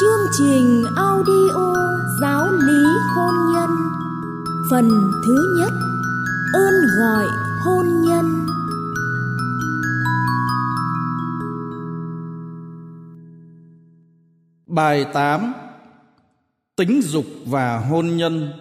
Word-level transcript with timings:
Chương 0.00 0.26
trình 0.38 0.84
audio 0.96 1.74
giáo 2.20 2.52
lý 2.52 2.84
hôn 3.16 3.34
nhân. 3.54 3.70
Phần 4.70 4.88
thứ 5.26 5.54
nhất, 5.58 5.72
Ơn 6.54 6.74
gọi 6.98 7.26
hôn 7.64 7.86
nhân. 8.02 8.46
Bài 14.66 15.06
8 15.12 15.52
Tính 16.76 17.02
dục 17.02 17.24
và 17.46 17.78
hôn 17.78 18.16
nhân. 18.16 18.52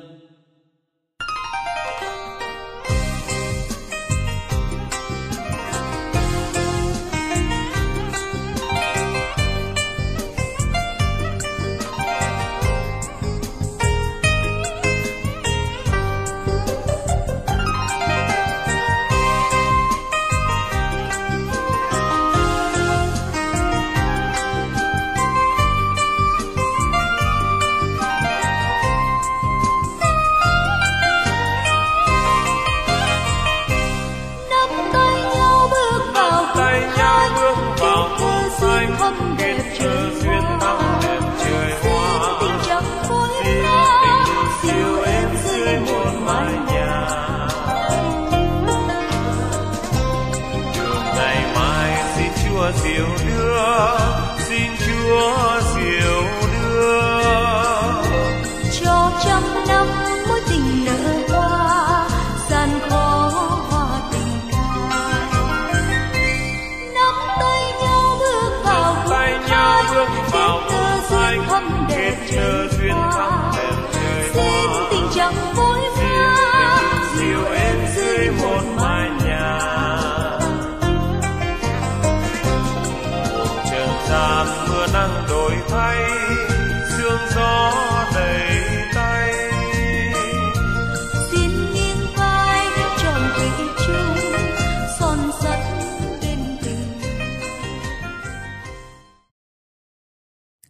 Chúa 52.93 53.07
đưa 53.27 53.97
xin 54.37 54.71
chúa 54.85 55.61
diệu 55.75 56.22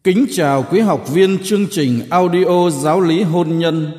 Kính 0.04 0.26
chào 0.32 0.66
quý 0.72 0.80
học 0.80 1.14
viên 1.14 1.38
chương 1.44 1.68
trình 1.72 2.02
audio 2.10 2.70
giáo 2.70 3.02
lý 3.02 3.24
hôn 3.24 3.60
nhân. 3.60 3.92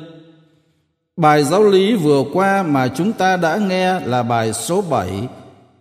Bài 1.17 1.43
giáo 1.43 1.63
lý 1.63 1.95
vừa 1.95 2.23
qua 2.33 2.63
mà 2.63 2.87
chúng 2.87 3.11
ta 3.11 3.37
đã 3.37 3.57
nghe 3.57 3.99
là 3.99 4.23
bài 4.23 4.53
số 4.53 4.81
7, 4.81 5.09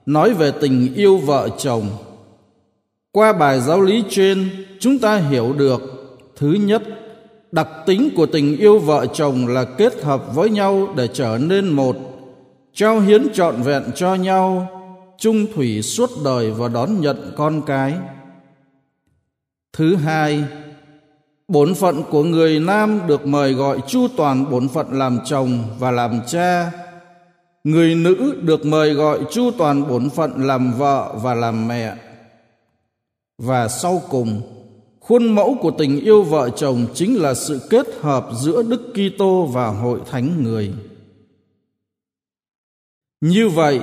nói 0.06 0.34
về 0.34 0.52
tình 0.60 0.94
yêu 0.94 1.16
vợ 1.16 1.48
chồng. 1.58 1.88
Qua 3.12 3.32
bài 3.32 3.60
giáo 3.60 3.80
lý 3.80 4.04
trên, 4.08 4.48
chúng 4.80 4.98
ta 4.98 5.16
hiểu 5.16 5.52
được 5.52 5.82
thứ 6.36 6.52
nhất, 6.52 6.82
đặc 7.52 7.68
tính 7.86 8.10
của 8.16 8.26
tình 8.26 8.56
yêu 8.56 8.78
vợ 8.78 9.06
chồng 9.06 9.46
là 9.46 9.64
kết 9.64 10.02
hợp 10.02 10.34
với 10.34 10.50
nhau 10.50 10.88
để 10.96 11.08
trở 11.12 11.38
nên 11.40 11.68
một, 11.68 11.96
trao 12.74 13.00
hiến 13.00 13.26
trọn 13.34 13.62
vẹn 13.62 13.82
cho 13.94 14.14
nhau, 14.14 14.68
chung 15.18 15.46
thủy 15.54 15.82
suốt 15.82 16.10
đời 16.24 16.50
và 16.50 16.68
đón 16.68 17.00
nhận 17.00 17.32
con 17.36 17.62
cái. 17.66 17.94
Thứ 19.76 19.96
hai, 19.96 20.44
bổn 21.48 21.74
phận 21.74 22.02
của 22.10 22.24
người 22.24 22.60
nam 22.60 23.00
được 23.06 23.26
mời 23.26 23.52
gọi 23.52 23.78
chu 23.86 24.08
toàn 24.16 24.50
bổn 24.50 24.68
phận 24.68 24.98
làm 24.98 25.18
chồng 25.24 25.58
và 25.78 25.90
làm 25.90 26.20
cha. 26.26 26.72
Người 27.64 27.94
nữ 27.94 28.34
được 28.42 28.66
mời 28.66 28.94
gọi 28.94 29.18
chu 29.30 29.50
toàn 29.58 29.88
bổn 29.88 30.10
phận 30.10 30.46
làm 30.46 30.72
vợ 30.72 31.14
và 31.22 31.34
làm 31.34 31.68
mẹ. 31.68 31.96
Và 33.38 33.68
sau 33.68 34.02
cùng, 34.10 34.42
khuôn 35.00 35.34
mẫu 35.34 35.56
của 35.60 35.70
tình 35.70 36.00
yêu 36.00 36.22
vợ 36.22 36.50
chồng 36.50 36.86
chính 36.94 37.22
là 37.22 37.34
sự 37.34 37.60
kết 37.70 37.86
hợp 38.00 38.28
giữa 38.42 38.62
Đức 38.62 38.92
Kitô 38.92 39.48
và 39.52 39.68
hội 39.68 40.00
thánh 40.10 40.42
người. 40.42 40.72
Như 43.20 43.48
vậy, 43.48 43.80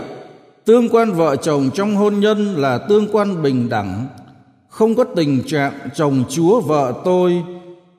tương 0.65 0.89
quan 0.89 1.11
vợ 1.11 1.35
chồng 1.35 1.69
trong 1.73 1.95
hôn 1.95 2.19
nhân 2.19 2.55
là 2.55 2.77
tương 2.77 3.07
quan 3.11 3.41
bình 3.41 3.69
đẳng, 3.69 4.07
không 4.71 4.95
có 4.95 5.03
tình 5.03 5.43
trạng 5.47 5.73
chồng 5.95 6.23
chúa 6.29 6.61
vợ 6.61 7.01
tôi, 7.05 7.43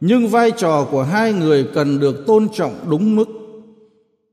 nhưng 0.01 0.29
vai 0.29 0.51
trò 0.51 0.87
của 0.91 1.03
hai 1.03 1.33
người 1.33 1.67
cần 1.75 2.01
được 2.01 2.27
tôn 2.27 2.49
trọng 2.49 2.75
đúng 2.91 3.17
mức. 3.17 3.29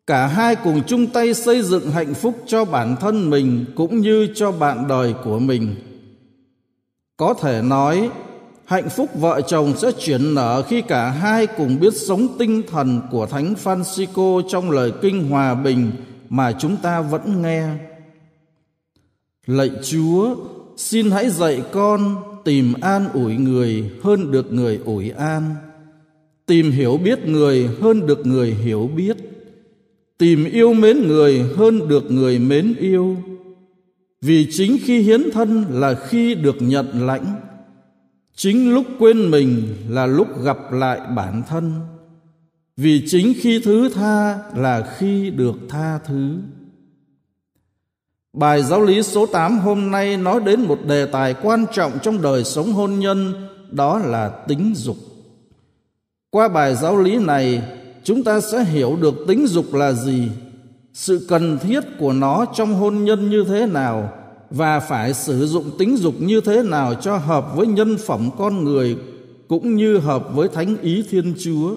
Cả 0.07 0.27
hai 0.27 0.55
cùng 0.55 0.81
chung 0.87 1.07
tay 1.07 1.33
xây 1.33 1.61
dựng 1.61 1.91
hạnh 1.91 2.13
phúc 2.13 2.35
cho 2.47 2.65
bản 2.65 2.95
thân 3.01 3.29
mình 3.29 3.65
cũng 3.75 4.01
như 4.01 4.27
cho 4.35 4.51
bạn 4.51 4.87
đời 4.87 5.13
của 5.23 5.39
mình. 5.39 5.75
Có 7.17 7.33
thể 7.33 7.61
nói, 7.61 8.09
hạnh 8.65 8.89
phúc 8.89 9.09
vợ 9.13 9.41
chồng 9.41 9.73
sẽ 9.77 9.91
chuyển 9.99 10.35
nở 10.35 10.63
khi 10.67 10.81
cả 10.81 11.09
hai 11.09 11.47
cùng 11.47 11.79
biết 11.79 11.93
sống 11.93 12.27
tinh 12.39 12.61
thần 12.71 13.01
của 13.11 13.25
Thánh 13.25 13.53
Francisco 13.63 14.41
trong 14.49 14.71
lời 14.71 14.91
kinh 15.01 15.29
hòa 15.29 15.55
bình 15.55 15.91
mà 16.29 16.51
chúng 16.59 16.77
ta 16.77 17.01
vẫn 17.01 17.41
nghe. 17.41 17.67
Lạy 19.45 19.71
Chúa, 19.83 20.35
xin 20.77 21.11
hãy 21.11 21.29
dạy 21.29 21.61
con 21.71 22.15
tìm 22.45 22.73
an 22.81 23.09
ủi 23.13 23.35
người 23.35 23.91
hơn 24.03 24.31
được 24.31 24.53
người 24.53 24.79
ủi 24.85 25.09
an, 25.09 25.55
tìm 26.45 26.71
hiểu 26.71 26.97
biết 26.97 27.27
người 27.27 27.69
hơn 27.81 28.07
được 28.07 28.25
người 28.25 28.53
hiểu 28.53 28.89
biết, 28.95 29.17
tìm 30.17 30.45
yêu 30.45 30.73
mến 30.73 31.07
người 31.07 31.45
hơn 31.55 31.87
được 31.87 32.11
người 32.11 32.39
mến 32.39 32.75
yêu. 32.79 33.17
Vì 34.21 34.47
chính 34.51 34.77
khi 34.81 35.01
hiến 35.01 35.31
thân 35.31 35.65
là 35.71 35.93
khi 35.93 36.35
được 36.35 36.55
nhận 36.59 37.05
lãnh, 37.05 37.35
chính 38.35 38.73
lúc 38.73 38.85
quên 38.99 39.31
mình 39.31 39.63
là 39.89 40.05
lúc 40.05 40.43
gặp 40.43 40.57
lại 40.71 40.99
bản 41.15 41.43
thân. 41.49 41.73
Vì 42.77 43.03
chính 43.07 43.33
khi 43.37 43.61
thứ 43.63 43.89
tha 43.89 44.39
là 44.55 44.95
khi 44.97 45.29
được 45.29 45.55
tha 45.69 45.99
thứ. 46.05 46.37
Bài 48.33 48.63
giáo 48.63 48.81
lý 48.81 49.03
số 49.03 49.25
8 49.25 49.59
hôm 49.59 49.91
nay 49.91 50.17
nói 50.17 50.41
đến 50.45 50.61
một 50.61 50.79
đề 50.85 51.05
tài 51.05 51.33
quan 51.33 51.65
trọng 51.73 51.91
trong 52.01 52.21
đời 52.21 52.43
sống 52.43 52.73
hôn 52.73 52.99
nhân, 52.99 53.47
đó 53.71 53.99
là 53.99 54.29
tính 54.29 54.73
dục. 54.75 54.97
Qua 56.29 56.47
bài 56.47 56.75
giáo 56.75 56.97
lý 56.97 57.17
này, 57.17 57.61
chúng 58.03 58.23
ta 58.23 58.39
sẽ 58.39 58.63
hiểu 58.63 58.97
được 59.01 59.15
tính 59.27 59.47
dục 59.47 59.73
là 59.73 59.91
gì, 59.91 60.31
sự 60.93 61.25
cần 61.29 61.57
thiết 61.57 61.83
của 61.99 62.13
nó 62.13 62.45
trong 62.53 62.73
hôn 62.73 63.03
nhân 63.03 63.29
như 63.29 63.45
thế 63.47 63.65
nào 63.65 64.13
và 64.49 64.79
phải 64.79 65.13
sử 65.13 65.47
dụng 65.47 65.77
tính 65.77 65.97
dục 65.97 66.13
như 66.19 66.41
thế 66.41 66.63
nào 66.63 66.95
cho 66.95 67.17
hợp 67.17 67.55
với 67.55 67.67
nhân 67.67 67.97
phẩm 67.97 68.29
con 68.37 68.63
người 68.63 68.97
cũng 69.47 69.75
như 69.75 69.97
hợp 69.97 70.27
với 70.33 70.47
thánh 70.47 70.77
ý 70.81 71.03
Thiên 71.09 71.33
Chúa. 71.39 71.75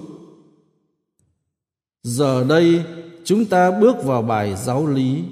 Giờ 2.03 2.45
đây, 2.49 2.83
chúng 3.23 3.45
ta 3.45 3.71
bước 3.71 4.03
vào 4.03 4.21
bài 4.21 4.55
giáo 4.63 4.87
lý. 4.87 5.23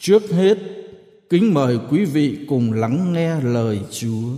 Trước 0.00 0.30
hết, 0.30 0.58
kính 1.30 1.54
mời 1.54 1.78
quý 1.90 2.04
vị 2.04 2.38
cùng 2.48 2.72
lắng 2.72 3.12
nghe 3.12 3.40
lời 3.40 3.80
Chúa. 3.90 4.28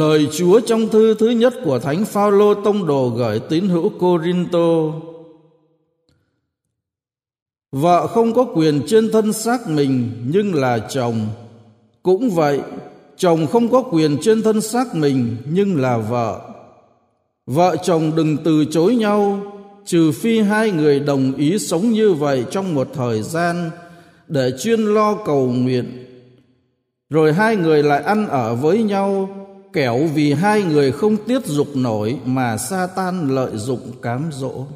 Lời 0.00 0.28
Chúa 0.32 0.60
trong 0.60 0.88
thư 0.88 1.14
thứ 1.14 1.28
nhất 1.28 1.54
của 1.64 1.78
Thánh 1.78 2.04
Phaolô 2.04 2.54
tông 2.54 2.86
đồ 2.86 3.08
gửi 3.08 3.40
tín 3.40 3.68
hữu 3.68 3.88
Corinto. 3.88 4.92
Vợ 7.72 8.06
không 8.06 8.34
có 8.34 8.44
quyền 8.54 8.82
trên 8.86 9.10
thân 9.12 9.32
xác 9.32 9.68
mình 9.68 10.10
nhưng 10.32 10.54
là 10.54 10.78
chồng. 10.78 11.26
Cũng 12.02 12.30
vậy, 12.30 12.60
chồng 13.16 13.46
không 13.46 13.68
có 13.68 13.82
quyền 13.82 14.16
trên 14.22 14.42
thân 14.42 14.60
xác 14.60 14.94
mình 14.94 15.36
nhưng 15.50 15.80
là 15.80 15.98
vợ. 15.98 16.40
Vợ 17.46 17.76
chồng 17.82 18.12
đừng 18.16 18.36
từ 18.44 18.64
chối 18.64 18.94
nhau, 18.94 19.40
trừ 19.84 20.12
phi 20.12 20.40
hai 20.40 20.70
người 20.70 21.00
đồng 21.00 21.34
ý 21.34 21.58
sống 21.58 21.90
như 21.90 22.12
vậy 22.12 22.44
trong 22.50 22.74
một 22.74 22.88
thời 22.94 23.22
gian 23.22 23.70
để 24.28 24.52
chuyên 24.60 24.80
lo 24.80 25.14
cầu 25.14 25.46
nguyện. 25.46 26.06
Rồi 27.10 27.32
hai 27.32 27.56
người 27.56 27.82
lại 27.82 28.02
ăn 28.02 28.28
ở 28.28 28.54
với 28.54 28.82
nhau 28.82 29.39
kẻo 29.72 29.98
vì 30.14 30.32
hai 30.32 30.62
người 30.62 30.92
không 30.92 31.16
tiết 31.16 31.46
dục 31.46 31.68
nổi 31.74 32.18
mà 32.24 32.56
sa 32.56 32.88
tan 32.96 33.34
lợi 33.34 33.50
dụng 33.54 33.92
cám 34.02 34.30
dỗ. 34.32 34.66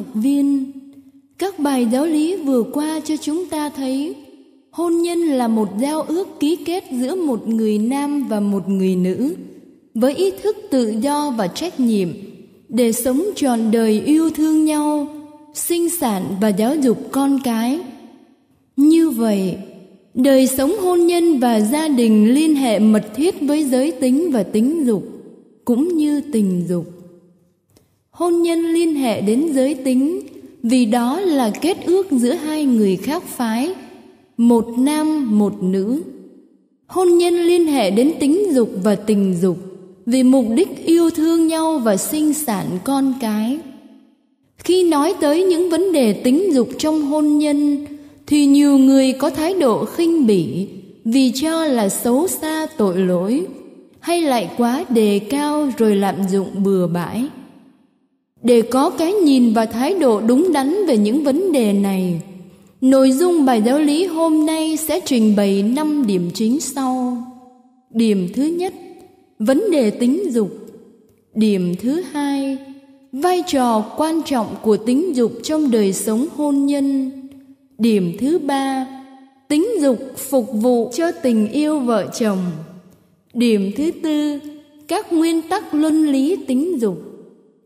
Học 0.00 0.14
viên, 0.14 0.72
các 1.38 1.58
bài 1.58 1.86
giáo 1.92 2.06
lý 2.06 2.36
vừa 2.36 2.62
qua 2.62 3.00
cho 3.04 3.16
chúng 3.16 3.46
ta 3.46 3.68
thấy 3.68 4.14
hôn 4.70 5.02
nhân 5.02 5.18
là 5.18 5.48
một 5.48 5.68
giao 5.80 6.02
ước 6.02 6.28
ký 6.40 6.56
kết 6.56 6.84
giữa 6.92 7.14
một 7.14 7.48
người 7.48 7.78
nam 7.78 8.28
và 8.28 8.40
một 8.40 8.68
người 8.68 8.96
nữ 8.96 9.34
với 9.94 10.14
ý 10.14 10.30
thức 10.42 10.56
tự 10.70 10.94
do 11.00 11.30
và 11.30 11.46
trách 11.46 11.80
nhiệm 11.80 12.08
để 12.68 12.92
sống 12.92 13.22
trọn 13.36 13.70
đời 13.70 14.00
yêu 14.00 14.30
thương 14.30 14.64
nhau, 14.64 15.08
sinh 15.54 15.90
sản 15.90 16.24
và 16.40 16.48
giáo 16.48 16.76
dục 16.76 16.98
con 17.10 17.38
cái. 17.44 17.80
Như 18.76 19.10
vậy, 19.10 19.56
đời 20.14 20.46
sống 20.46 20.72
hôn 20.80 21.06
nhân 21.06 21.38
và 21.38 21.60
gia 21.60 21.88
đình 21.88 22.34
liên 22.34 22.54
hệ 22.54 22.78
mật 22.78 23.04
thiết 23.14 23.34
với 23.40 23.64
giới 23.64 23.90
tính 23.90 24.30
và 24.32 24.42
tính 24.42 24.86
dục 24.86 25.02
cũng 25.64 25.96
như 25.96 26.20
tình 26.32 26.64
dục 26.68 26.99
hôn 28.20 28.42
nhân 28.42 28.72
liên 28.72 28.94
hệ 28.94 29.20
đến 29.20 29.52
giới 29.52 29.74
tính. 29.74 30.20
Vì 30.62 30.84
đó 30.86 31.20
là 31.20 31.50
kết 31.60 31.76
ước 31.84 32.06
giữa 32.10 32.32
hai 32.32 32.64
người 32.64 32.96
khác 32.96 33.22
phái, 33.22 33.74
một 34.36 34.66
nam, 34.78 35.38
một 35.38 35.62
nữ. 35.62 36.02
Hôn 36.86 37.18
nhân 37.18 37.34
liên 37.34 37.66
hệ 37.66 37.90
đến 37.90 38.12
tính 38.20 38.54
dục 38.54 38.70
và 38.82 38.94
tình 38.94 39.36
dục, 39.40 39.58
vì 40.06 40.22
mục 40.22 40.46
đích 40.54 40.86
yêu 40.86 41.10
thương 41.10 41.46
nhau 41.46 41.78
và 41.78 41.96
sinh 41.96 42.34
sản 42.34 42.66
con 42.84 43.14
cái. 43.20 43.58
Khi 44.58 44.84
nói 44.84 45.14
tới 45.20 45.44
những 45.44 45.70
vấn 45.70 45.92
đề 45.92 46.12
tính 46.12 46.54
dục 46.54 46.68
trong 46.78 47.02
hôn 47.02 47.38
nhân, 47.38 47.86
thì 48.26 48.46
nhiều 48.46 48.78
người 48.78 49.12
có 49.12 49.30
thái 49.30 49.54
độ 49.54 49.84
khinh 49.84 50.26
bỉ 50.26 50.68
vì 51.04 51.32
cho 51.34 51.64
là 51.64 51.88
xấu 51.88 52.28
xa 52.28 52.66
tội 52.76 52.96
lỗi, 52.96 53.46
hay 54.00 54.22
lại 54.22 54.50
quá 54.56 54.84
đề 54.88 55.18
cao 55.18 55.72
rồi 55.78 55.96
lạm 55.96 56.16
dụng 56.30 56.48
bừa 56.64 56.86
bãi 56.86 57.24
để 58.42 58.62
có 58.62 58.90
cái 58.90 59.12
nhìn 59.12 59.52
và 59.52 59.66
thái 59.66 59.94
độ 59.94 60.20
đúng 60.20 60.52
đắn 60.52 60.86
về 60.86 60.96
những 60.96 61.24
vấn 61.24 61.52
đề 61.52 61.72
này. 61.72 62.20
Nội 62.80 63.12
dung 63.12 63.44
bài 63.44 63.62
giáo 63.66 63.78
lý 63.78 64.06
hôm 64.06 64.46
nay 64.46 64.76
sẽ 64.76 65.00
trình 65.04 65.36
bày 65.36 65.62
năm 65.62 66.06
điểm 66.06 66.30
chính 66.34 66.60
sau. 66.60 67.16
Điểm 67.90 68.28
thứ 68.34 68.42
nhất, 68.42 68.74
vấn 69.38 69.70
đề 69.70 69.90
tính 69.90 70.32
dục. 70.32 70.50
Điểm 71.34 71.74
thứ 71.80 72.02
hai, 72.12 72.58
vai 73.12 73.42
trò 73.46 73.80
quan 73.96 74.22
trọng 74.22 74.46
của 74.62 74.76
tính 74.76 75.16
dục 75.16 75.32
trong 75.42 75.70
đời 75.70 75.92
sống 75.92 76.26
hôn 76.36 76.66
nhân. 76.66 77.10
Điểm 77.78 78.16
thứ 78.20 78.38
ba, 78.38 78.86
tính 79.48 79.66
dục 79.80 79.98
phục 80.16 80.46
vụ 80.52 80.90
cho 80.94 81.12
tình 81.12 81.48
yêu 81.48 81.78
vợ 81.78 82.06
chồng. 82.18 82.38
Điểm 83.34 83.70
thứ 83.76 83.90
tư, 84.02 84.38
các 84.88 85.12
nguyên 85.12 85.42
tắc 85.42 85.74
luân 85.74 86.12
lý 86.12 86.36
tính 86.46 86.80
dục 86.80 87.09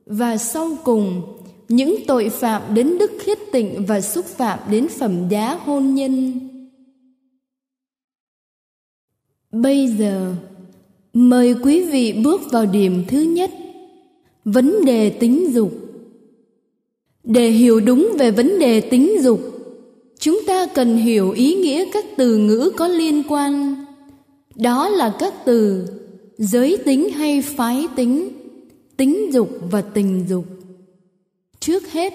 và 0.06 0.36
sau 0.36 0.76
cùng, 0.84 1.22
những 1.68 1.96
tội 2.06 2.28
phạm 2.28 2.62
đến 2.74 2.98
đức 2.98 3.10
khiết 3.20 3.38
tịnh 3.52 3.86
và 3.86 4.00
xúc 4.00 4.24
phạm 4.24 4.58
đến 4.70 4.88
phẩm 4.88 5.28
giá 5.28 5.54
hôn 5.54 5.94
nhân. 5.94 6.40
Bây 9.52 9.88
giờ, 9.88 10.34
mời 11.12 11.54
quý 11.62 11.84
vị 11.84 12.12
bước 12.12 12.40
vào 12.52 12.66
điểm 12.66 13.04
thứ 13.08 13.20
nhất, 13.20 13.50
vấn 14.44 14.84
đề 14.84 15.10
tính 15.10 15.50
dục. 15.52 15.72
Để 17.24 17.50
hiểu 17.50 17.80
đúng 17.80 18.12
về 18.18 18.30
vấn 18.30 18.58
đề 18.58 18.80
tính 18.80 19.22
dục, 19.22 19.40
chúng 20.18 20.40
ta 20.46 20.66
cần 20.74 20.96
hiểu 20.96 21.30
ý 21.30 21.54
nghĩa 21.54 21.84
các 21.92 22.04
từ 22.16 22.36
ngữ 22.36 22.72
có 22.76 22.88
liên 22.88 23.22
quan. 23.28 23.74
Đó 24.54 24.88
là 24.88 25.16
các 25.18 25.34
từ 25.44 25.86
giới 26.38 26.76
tính 26.84 27.10
hay 27.10 27.42
phái 27.42 27.86
tính 27.96 28.28
tính 28.96 29.30
dục 29.32 29.48
và 29.70 29.80
tình 29.80 30.24
dục. 30.28 30.44
Trước 31.60 31.92
hết, 31.92 32.12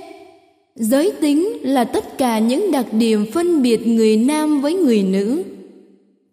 giới 0.75 1.11
tính 1.21 1.57
là 1.61 1.83
tất 1.83 2.17
cả 2.17 2.39
những 2.39 2.71
đặc 2.71 2.85
điểm 2.91 3.25
phân 3.33 3.61
biệt 3.61 3.87
người 3.87 4.17
nam 4.17 4.61
với 4.61 4.73
người 4.73 5.03
nữ. 5.03 5.43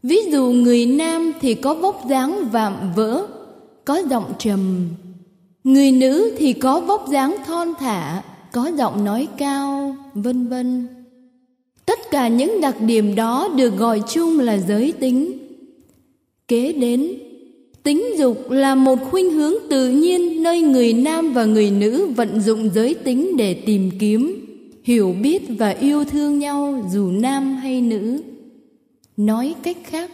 Ví 0.03 0.19
dụ 0.31 0.51
người 0.51 0.87
nam 0.87 1.33
thì 1.41 1.55
có 1.55 1.75
vóc 1.75 2.03
dáng 2.09 2.49
vạm 2.53 2.93
vỡ, 2.97 3.27
có 3.85 4.03
giọng 4.11 4.33
trầm. 4.39 4.89
Người 5.65 5.93
nữ 5.93 6.35
thì 6.39 6.53
có 6.53 6.81
vóc 6.81 7.09
dáng 7.11 7.37
thon 7.47 7.75
thả, 7.79 8.23
có 8.53 8.71
giọng 8.79 9.05
nói 9.05 9.29
cao, 9.39 9.97
vân 10.15 10.49
vân. 10.49 10.89
Tất 11.87 11.99
cả 12.11 12.29
những 12.29 12.61
đặc 12.61 12.77
điểm 12.81 13.15
đó 13.15 13.49
được 13.57 13.77
gọi 13.79 14.03
chung 14.09 14.39
là 14.39 14.59
giới 14.59 14.93
tính. 14.93 15.33
Kế 16.49 16.73
đến 16.73 17.13
Tính 17.87 18.19
dục 18.19 18.51
là 18.51 18.75
một 18.75 18.99
khuynh 19.11 19.31
hướng 19.31 19.55
tự 19.71 19.89
nhiên 19.89 20.43
nơi 20.43 20.61
người 20.61 20.93
nam 20.93 21.33
và 21.33 21.45
người 21.45 21.71
nữ 21.71 22.07
vận 22.07 22.41
dụng 22.41 22.71
giới 22.75 22.95
tính 22.95 23.37
để 23.37 23.55
tìm 23.55 23.91
kiếm, 23.99 24.47
hiểu 24.83 25.15
biết 25.23 25.43
và 25.59 25.69
yêu 25.69 26.05
thương 26.05 26.39
nhau 26.39 26.85
dù 26.93 27.11
nam 27.11 27.57
hay 27.57 27.81
nữ. 27.81 28.23
Nói 29.17 29.55
cách 29.63 29.77
khác, 29.85 30.11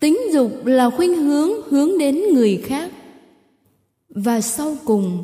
tính 0.00 0.18
dục 0.32 0.66
là 0.66 0.90
khuynh 0.90 1.14
hướng 1.14 1.50
hướng 1.68 1.98
đến 1.98 2.20
người 2.34 2.56
khác. 2.56 2.90
Và 4.08 4.40
sau 4.40 4.76
cùng, 4.84 5.22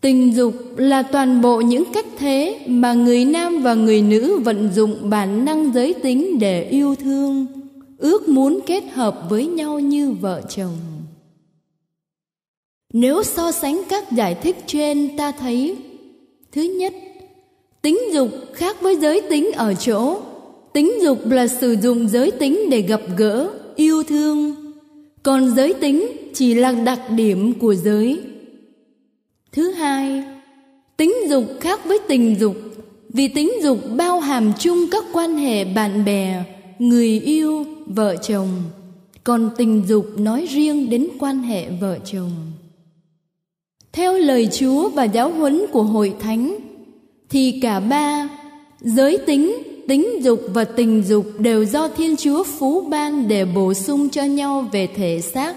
tình 0.00 0.34
dục 0.34 0.54
là 0.76 1.02
toàn 1.02 1.40
bộ 1.40 1.60
những 1.60 1.84
cách 1.94 2.06
thế 2.18 2.58
mà 2.66 2.92
người 2.92 3.24
nam 3.24 3.62
và 3.62 3.74
người 3.74 4.02
nữ 4.02 4.38
vận 4.38 4.70
dụng 4.74 5.10
bản 5.10 5.44
năng 5.44 5.72
giới 5.72 5.94
tính 5.94 6.38
để 6.38 6.62
yêu 6.62 6.94
thương 6.94 7.46
ước 8.00 8.28
muốn 8.28 8.60
kết 8.66 8.84
hợp 8.92 9.26
với 9.28 9.46
nhau 9.46 9.78
như 9.78 10.10
vợ 10.10 10.42
chồng. 10.48 10.76
Nếu 12.92 13.22
so 13.22 13.52
sánh 13.52 13.82
các 13.88 14.12
giải 14.12 14.34
thích 14.34 14.56
trên, 14.66 15.16
ta 15.16 15.32
thấy, 15.32 15.76
thứ 16.52 16.62
nhất, 16.62 16.94
tính 17.82 17.98
dục 18.12 18.28
khác 18.54 18.76
với 18.80 18.96
giới 18.96 19.20
tính 19.30 19.52
ở 19.52 19.74
chỗ, 19.74 20.20
tính 20.72 20.92
dục 21.02 21.18
là 21.30 21.46
sử 21.46 21.76
dụng 21.82 22.08
giới 22.08 22.30
tính 22.30 22.70
để 22.70 22.80
gặp 22.80 23.00
gỡ, 23.16 23.50
yêu 23.76 24.02
thương. 24.02 24.54
Còn 25.22 25.54
giới 25.54 25.72
tính 25.72 26.06
chỉ 26.34 26.54
là 26.54 26.72
đặc 26.72 27.00
điểm 27.10 27.58
của 27.58 27.74
giới. 27.74 28.20
Thứ 29.52 29.70
hai, 29.70 30.24
tính 30.96 31.12
dục 31.28 31.44
khác 31.60 31.80
với 31.84 31.98
tình 32.08 32.36
dục, 32.40 32.56
vì 33.08 33.28
tính 33.28 33.52
dục 33.62 33.78
bao 33.96 34.20
hàm 34.20 34.52
chung 34.58 34.86
các 34.90 35.04
quan 35.12 35.36
hệ 35.36 35.64
bạn 35.64 36.04
bè 36.04 36.44
người 36.80 37.20
yêu, 37.20 37.64
vợ 37.86 38.16
chồng. 38.16 38.48
Còn 39.24 39.50
tình 39.56 39.82
dục 39.88 40.06
nói 40.16 40.46
riêng 40.50 40.90
đến 40.90 41.08
quan 41.18 41.42
hệ 41.42 41.70
vợ 41.80 41.98
chồng. 42.04 42.30
Theo 43.92 44.12
lời 44.12 44.48
chúa 44.52 44.88
và 44.88 45.04
giáo 45.04 45.30
huấn 45.30 45.62
của 45.72 45.82
hội 45.82 46.14
thánh, 46.20 46.56
thì 47.30 47.60
cả 47.62 47.80
ba, 47.80 48.28
giới 48.80 49.18
tính 49.18 49.56
tính 49.88 50.20
dục 50.22 50.40
và 50.54 50.64
tình 50.64 51.02
dục 51.02 51.26
đều 51.38 51.64
do 51.64 51.88
thiên 51.88 52.16
chúa 52.16 52.44
phú 52.44 52.80
ban 52.80 53.28
để 53.28 53.44
bổ 53.44 53.74
sung 53.74 54.08
cho 54.08 54.24
nhau 54.24 54.68
về 54.72 54.88
thể 54.96 55.20
xác, 55.20 55.56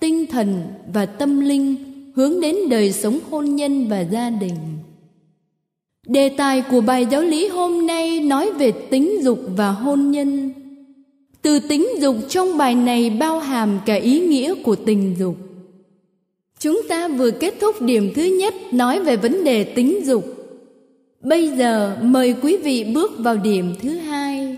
tinh 0.00 0.26
thần 0.26 0.62
và 0.92 1.06
tâm 1.06 1.40
linh, 1.40 1.76
hướng 2.16 2.40
đến 2.40 2.56
đời 2.68 2.92
sống 2.92 3.18
hôn 3.30 3.56
nhân 3.56 3.88
và 3.88 4.00
gia 4.00 4.30
đình. 4.30 4.56
Đề 6.06 6.28
tài 6.28 6.62
của 6.62 6.80
bài 6.80 7.06
giáo 7.10 7.22
lý 7.22 7.48
hôm 7.48 7.86
nay 7.86 8.20
nói 8.20 8.52
về 8.52 8.72
tính 8.72 9.22
dục 9.22 9.40
và 9.56 9.70
hôn 9.70 10.10
nhân. 10.10 10.50
Từ 11.42 11.58
tính 11.58 11.88
dục 11.98 12.16
trong 12.28 12.58
bài 12.58 12.74
này 12.74 13.10
bao 13.10 13.38
hàm 13.38 13.78
cả 13.86 13.94
ý 13.94 14.20
nghĩa 14.20 14.54
của 14.54 14.76
tình 14.76 15.16
dục. 15.18 15.36
Chúng 16.58 16.82
ta 16.88 17.08
vừa 17.08 17.30
kết 17.30 17.54
thúc 17.60 17.82
điểm 17.82 18.12
thứ 18.14 18.22
nhất 18.22 18.54
nói 18.72 19.00
về 19.00 19.16
vấn 19.16 19.44
đề 19.44 19.64
tính 19.64 20.00
dục. 20.04 20.24
Bây 21.20 21.48
giờ 21.48 21.98
mời 22.02 22.34
quý 22.42 22.56
vị 22.56 22.84
bước 22.94 23.12
vào 23.18 23.36
điểm 23.36 23.74
thứ 23.82 23.88
hai. 23.90 24.56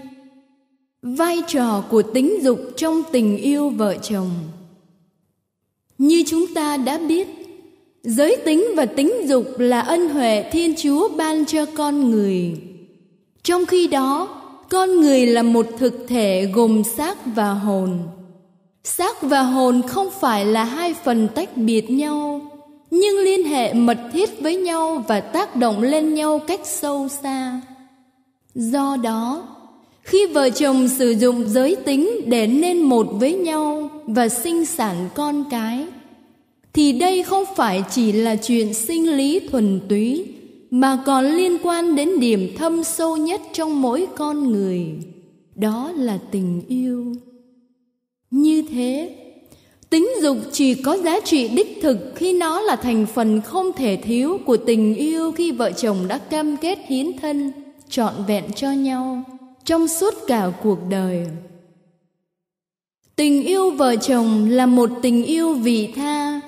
Vai 1.03 1.43
trò 1.49 1.85
của 1.91 2.03
tính 2.03 2.39
dục 2.43 2.61
trong 2.77 3.03
tình 3.13 3.37
yêu 3.37 3.69
vợ 3.69 3.97
chồng. 4.03 4.31
Như 5.99 6.25
chúng 6.27 6.55
ta 6.55 6.77
đã 6.77 6.99
biết, 6.99 7.29
giới 8.03 8.37
tính 8.45 8.65
và 8.77 8.87
tính 8.87 9.13
dục 9.25 9.59
là 9.59 9.81
ân 9.81 10.09
huệ 10.09 10.51
Thiên 10.53 10.75
Chúa 10.77 11.09
ban 11.09 11.45
cho 11.47 11.67
con 11.67 12.11
người. 12.11 12.57
Trong 13.43 13.67
khi 13.67 13.87
đó, 13.87 14.42
con 14.73 15.01
người 15.01 15.27
là 15.27 15.43
một 15.43 15.67
thực 15.79 16.07
thể 16.09 16.49
gồm 16.53 16.83
xác 16.97 17.19
và 17.27 17.51
hồn. 17.51 17.99
Xác 18.85 19.23
và 19.23 19.41
hồn 19.41 19.83
không 19.89 20.09
phải 20.21 20.45
là 20.45 20.65
hai 20.65 20.95
phần 21.05 21.29
tách 21.35 21.57
biệt 21.57 21.91
nhau, 21.91 22.41
nhưng 22.91 23.19
liên 23.19 23.45
hệ 23.45 23.73
mật 23.75 23.99
thiết 24.13 24.41
với 24.41 24.57
nhau 24.57 25.05
và 25.09 25.21
tác 25.21 25.57
động 25.57 25.83
lên 25.83 26.15
nhau 26.15 26.39
cách 26.39 26.61
sâu 26.65 27.09
xa. 27.23 27.61
Do 28.55 28.97
đó, 28.97 29.49
khi 30.03 30.27
vợ 30.27 30.51
chồng 30.51 30.89
sử 30.89 31.11
dụng 31.11 31.49
giới 31.49 31.77
tính 31.77 32.11
để 32.27 32.47
nên 32.47 32.79
một 32.79 33.07
với 33.13 33.35
nhau 33.35 33.91
và 34.07 34.29
sinh 34.29 34.67
sản 34.67 35.09
con 35.15 35.45
cái, 35.51 35.87
thì 36.73 36.93
đây 36.93 37.23
không 37.23 37.45
phải 37.57 37.85
chỉ 37.91 38.13
là 38.13 38.37
chuyện 38.37 38.75
sinh 38.75 39.17
lý 39.17 39.41
thuần 39.51 39.81
túy 39.89 40.25
mà 40.75 40.99
còn 41.07 41.25
liên 41.25 41.59
quan 41.63 41.95
đến 41.95 42.21
điểm 42.21 42.57
thâm 42.57 42.85
sâu 42.85 43.17
nhất 43.17 43.41
trong 43.53 43.83
mỗi 43.83 44.07
con 44.17 44.53
người, 44.53 44.87
đó 45.55 45.93
là 45.97 46.19
tình 46.31 46.63
yêu. 46.69 47.15
Như 48.31 48.63
thế, 48.71 49.17
tính 49.91 50.09
dục 50.23 50.37
chỉ 50.53 50.75
có 50.75 50.97
giá 50.97 51.21
trị 51.21 51.49
đích 51.49 51.79
thực 51.83 51.99
khi 52.15 52.33
nó 52.33 52.61
là 52.61 52.77
thành 52.77 53.07
phần 53.15 53.41
không 53.41 53.73
thể 53.73 53.97
thiếu 53.97 54.39
của 54.47 54.57
tình 54.57 54.95
yêu 54.95 55.33
khi 55.33 55.53
vợ 55.53 55.73
chồng 55.73 55.97
đã 56.09 56.19
cam 56.19 56.57
kết 56.57 56.79
hiến 56.87 57.19
thân, 57.19 57.53
trọn 57.89 58.13
vẹn 58.27 58.45
cho 58.57 58.71
nhau 58.73 59.23
trong 59.65 59.89
suốt 59.89 60.15
cả 60.27 60.51
cuộc 60.63 60.79
đời. 60.91 61.27
Tình 63.17 63.43
yêu 63.43 63.71
vợ 63.71 63.97
chồng 63.97 64.49
là 64.51 64.67
một 64.67 64.91
tình 65.03 65.25
yêu 65.25 65.55
vị 65.55 65.93
tha, 65.95 66.41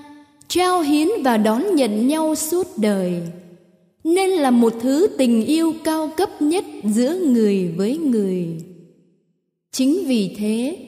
trao 0.49 0.81
hiến 0.81 1.09
và 1.25 1.37
đón 1.37 1.75
nhận 1.75 2.09
nhau 2.09 2.35
suốt 2.35 2.67
đời 2.77 3.23
nên 4.05 4.31
là 4.31 4.51
một 4.51 4.73
thứ 4.81 5.09
tình 5.19 5.47
yêu 5.47 5.75
cao 5.85 6.11
cấp 6.17 6.43
nhất 6.43 6.65
giữa 6.85 7.15
người 7.15 7.69
với 7.77 7.99
người. 7.99 8.47
Chính 9.73 10.07
vì 10.07 10.37
thế, 10.39 10.79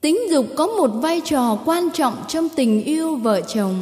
tính 0.00 0.18
dục 0.30 0.46
có 0.56 0.66
một 0.66 0.90
vai 0.94 1.20
trò 1.24 1.58
quan 1.64 1.88
trọng 1.90 2.14
trong 2.28 2.48
tình 2.48 2.84
yêu 2.84 3.16
vợ 3.16 3.40
chồng. 3.54 3.74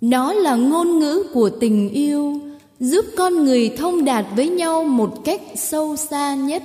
Nó 0.00 0.32
là 0.32 0.56
ngôn 0.56 0.98
ngữ 0.98 1.24
của 1.32 1.50
tình 1.50 1.88
yêu, 1.88 2.40
giúp 2.80 3.04
con 3.16 3.44
người 3.44 3.68
thông 3.68 4.04
đạt 4.04 4.26
với 4.36 4.48
nhau 4.48 4.84
một 4.84 5.24
cách 5.24 5.40
sâu 5.54 5.96
xa 5.96 6.34
nhất. 6.34 6.62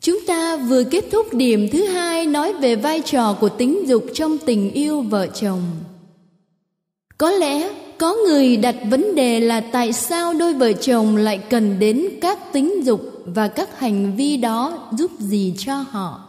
Chúng 0.00 0.18
ta 0.26 0.56
vừa 0.56 0.84
kết 0.84 1.04
thúc 1.12 1.34
điểm 1.34 1.68
thứ 1.72 1.84
hai 1.84 2.26
nói 2.26 2.52
về 2.52 2.76
vai 2.76 3.00
trò 3.00 3.36
của 3.40 3.48
tính 3.48 3.88
dục 3.88 4.04
trong 4.14 4.38
tình 4.38 4.70
yêu 4.70 5.00
vợ 5.00 5.26
chồng. 5.26 5.62
Có 7.18 7.30
lẽ 7.30 7.70
có 8.04 8.16
người 8.26 8.56
đặt 8.56 8.76
vấn 8.90 9.14
đề 9.14 9.40
là 9.40 9.60
tại 9.60 9.92
sao 9.92 10.34
đôi 10.34 10.54
vợ 10.54 10.72
chồng 10.72 11.16
lại 11.16 11.38
cần 11.50 11.78
đến 11.78 12.08
các 12.20 12.52
tính 12.52 12.84
dục 12.84 13.00
và 13.24 13.48
các 13.48 13.78
hành 13.78 14.16
vi 14.16 14.36
đó 14.36 14.88
giúp 14.98 15.10
gì 15.18 15.54
cho 15.58 15.74
họ? 15.90 16.28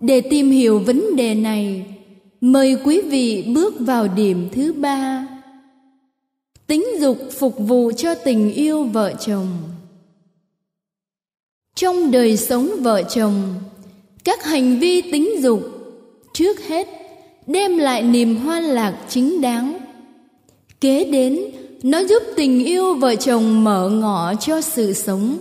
Để 0.00 0.20
tìm 0.20 0.50
hiểu 0.50 0.78
vấn 0.78 1.16
đề 1.16 1.34
này, 1.34 1.86
mời 2.40 2.76
quý 2.84 3.00
vị 3.00 3.44
bước 3.54 3.74
vào 3.78 4.08
điểm 4.08 4.48
thứ 4.52 4.72
ba. 4.72 5.26
Tính 6.66 6.84
dục 6.98 7.18
phục 7.38 7.58
vụ 7.58 7.92
cho 7.96 8.14
tình 8.14 8.52
yêu 8.52 8.84
vợ 8.84 9.12
chồng. 9.20 9.48
Trong 11.76 12.10
đời 12.10 12.36
sống 12.36 12.70
vợ 12.80 13.02
chồng, 13.02 13.54
các 14.24 14.44
hành 14.44 14.78
vi 14.78 15.02
tính 15.02 15.42
dục 15.42 15.62
trước 16.34 16.60
hết 16.68 16.88
đem 17.46 17.76
lại 17.76 18.02
niềm 18.02 18.36
hoan 18.36 18.62
lạc 18.64 19.04
chính 19.08 19.40
đáng 19.40 19.87
kế 20.80 21.04
đến, 21.04 21.38
nó 21.82 21.98
giúp 22.04 22.22
tình 22.36 22.64
yêu 22.64 22.94
vợ 22.94 23.14
chồng 23.14 23.64
mở 23.64 23.88
ngỏ 23.88 24.34
cho 24.40 24.60
sự 24.60 24.92
sống. 24.92 25.38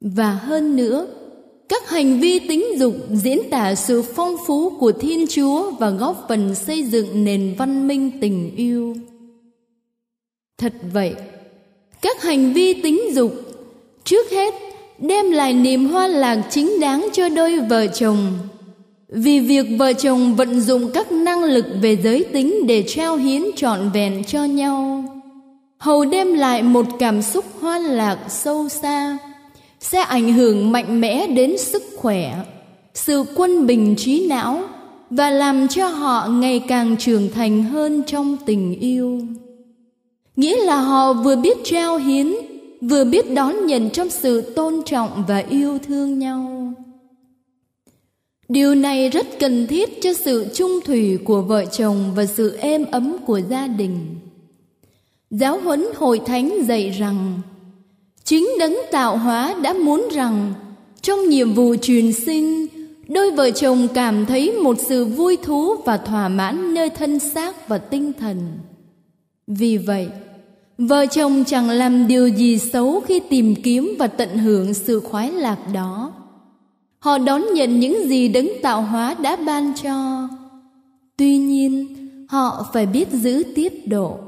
Và 0.00 0.32
hơn 0.32 0.76
nữa, 0.76 1.06
các 1.68 1.88
hành 1.88 2.20
vi 2.20 2.38
tính 2.38 2.64
dục 2.78 2.94
diễn 3.10 3.50
tả 3.50 3.74
sự 3.74 4.02
phong 4.02 4.36
phú 4.46 4.70
của 4.70 4.92
thiên 4.92 5.26
chúa 5.26 5.70
và 5.70 5.90
góp 5.90 6.26
phần 6.28 6.54
xây 6.54 6.82
dựng 6.82 7.24
nền 7.24 7.54
văn 7.58 7.88
minh 7.88 8.10
tình 8.20 8.56
yêu. 8.56 8.96
Thật 10.58 10.72
vậy, 10.92 11.14
các 12.02 12.22
hành 12.22 12.52
vi 12.52 12.74
tính 12.82 13.00
dục 13.14 13.32
trước 14.04 14.30
hết 14.30 14.54
đem 14.98 15.30
lại 15.30 15.52
niềm 15.52 15.88
hoa 15.88 16.06
lạc 16.06 16.42
chính 16.50 16.80
đáng 16.80 17.08
cho 17.12 17.28
đôi 17.28 17.60
vợ 17.60 17.86
chồng 17.86 18.32
vì 19.14 19.40
việc 19.40 19.66
vợ 19.78 19.92
chồng 19.92 20.34
vận 20.34 20.60
dụng 20.60 20.90
các 20.94 21.12
năng 21.12 21.44
lực 21.44 21.64
về 21.82 21.96
giới 21.96 22.24
tính 22.32 22.66
để 22.66 22.84
trao 22.88 23.16
hiến 23.16 23.42
trọn 23.56 23.90
vẹn 23.94 24.24
cho 24.24 24.44
nhau, 24.44 25.04
hầu 25.78 26.04
đem 26.04 26.34
lại 26.34 26.62
một 26.62 26.86
cảm 26.98 27.22
xúc 27.22 27.44
hoan 27.60 27.82
lạc 27.82 28.18
sâu 28.28 28.68
xa, 28.68 29.18
sẽ 29.80 30.00
ảnh 30.00 30.32
hưởng 30.32 30.72
mạnh 30.72 31.00
mẽ 31.00 31.26
đến 31.26 31.58
sức 31.58 31.82
khỏe, 31.96 32.34
sự 32.94 33.24
quân 33.36 33.66
bình 33.66 33.94
trí 33.98 34.26
não 34.26 34.62
và 35.10 35.30
làm 35.30 35.68
cho 35.68 35.86
họ 35.86 36.28
ngày 36.28 36.64
càng 36.68 36.96
trưởng 36.96 37.28
thành 37.34 37.62
hơn 37.62 38.02
trong 38.06 38.36
tình 38.46 38.80
yêu. 38.80 39.20
Nghĩa 40.36 40.64
là 40.64 40.76
họ 40.76 41.12
vừa 41.12 41.36
biết 41.36 41.58
trao 41.64 41.96
hiến, 41.96 42.32
vừa 42.80 43.04
biết 43.04 43.34
đón 43.34 43.66
nhận 43.66 43.90
trong 43.90 44.10
sự 44.10 44.40
tôn 44.40 44.82
trọng 44.86 45.24
và 45.28 45.38
yêu 45.38 45.78
thương 45.86 46.18
nhau 46.18 46.61
điều 48.52 48.74
này 48.74 49.08
rất 49.08 49.26
cần 49.40 49.66
thiết 49.66 50.02
cho 50.02 50.12
sự 50.14 50.46
trung 50.54 50.80
thủy 50.84 51.18
của 51.24 51.42
vợ 51.42 51.64
chồng 51.64 52.12
và 52.14 52.26
sự 52.26 52.56
êm 52.56 52.84
ấm 52.90 53.16
của 53.26 53.40
gia 53.50 53.66
đình. 53.66 54.16
Giáo 55.30 55.60
huấn 55.60 55.84
hội 55.96 56.20
thánh 56.26 56.52
dạy 56.68 56.90
rằng, 56.90 57.40
chính 58.24 58.48
đấng 58.58 58.76
tạo 58.90 59.16
hóa 59.16 59.54
đã 59.62 59.72
muốn 59.72 60.08
rằng, 60.12 60.54
trong 61.02 61.28
nhiệm 61.28 61.52
vụ 61.52 61.74
truyền 61.82 62.12
sinh, 62.12 62.66
đôi 63.08 63.30
vợ 63.30 63.50
chồng 63.50 63.88
cảm 63.94 64.26
thấy 64.26 64.52
một 64.52 64.76
sự 64.88 65.04
vui 65.04 65.36
thú 65.42 65.74
và 65.84 65.96
thỏa 65.96 66.28
mãn 66.28 66.74
nơi 66.74 66.90
thân 66.90 67.18
xác 67.18 67.68
và 67.68 67.78
tinh 67.78 68.12
thần. 68.12 68.58
Vì 69.46 69.76
vậy, 69.76 70.08
vợ 70.78 71.06
chồng 71.06 71.44
chẳng 71.46 71.70
làm 71.70 72.08
điều 72.08 72.28
gì 72.28 72.58
xấu 72.58 73.00
khi 73.00 73.20
tìm 73.30 73.54
kiếm 73.62 73.96
và 73.98 74.06
tận 74.06 74.38
hưởng 74.38 74.74
sự 74.74 75.00
khoái 75.00 75.30
lạc 75.30 75.58
đó 75.74 76.12
họ 77.02 77.18
đón 77.18 77.42
nhận 77.54 77.80
những 77.80 78.08
gì 78.08 78.28
đấng 78.28 78.48
tạo 78.62 78.82
hóa 78.82 79.14
đã 79.14 79.36
ban 79.36 79.72
cho. 79.82 80.28
Tuy 81.16 81.36
nhiên, 81.36 81.86
họ 82.28 82.66
phải 82.72 82.86
biết 82.86 83.08
giữ 83.12 83.42
tiết 83.54 83.88
độ. 83.88 84.18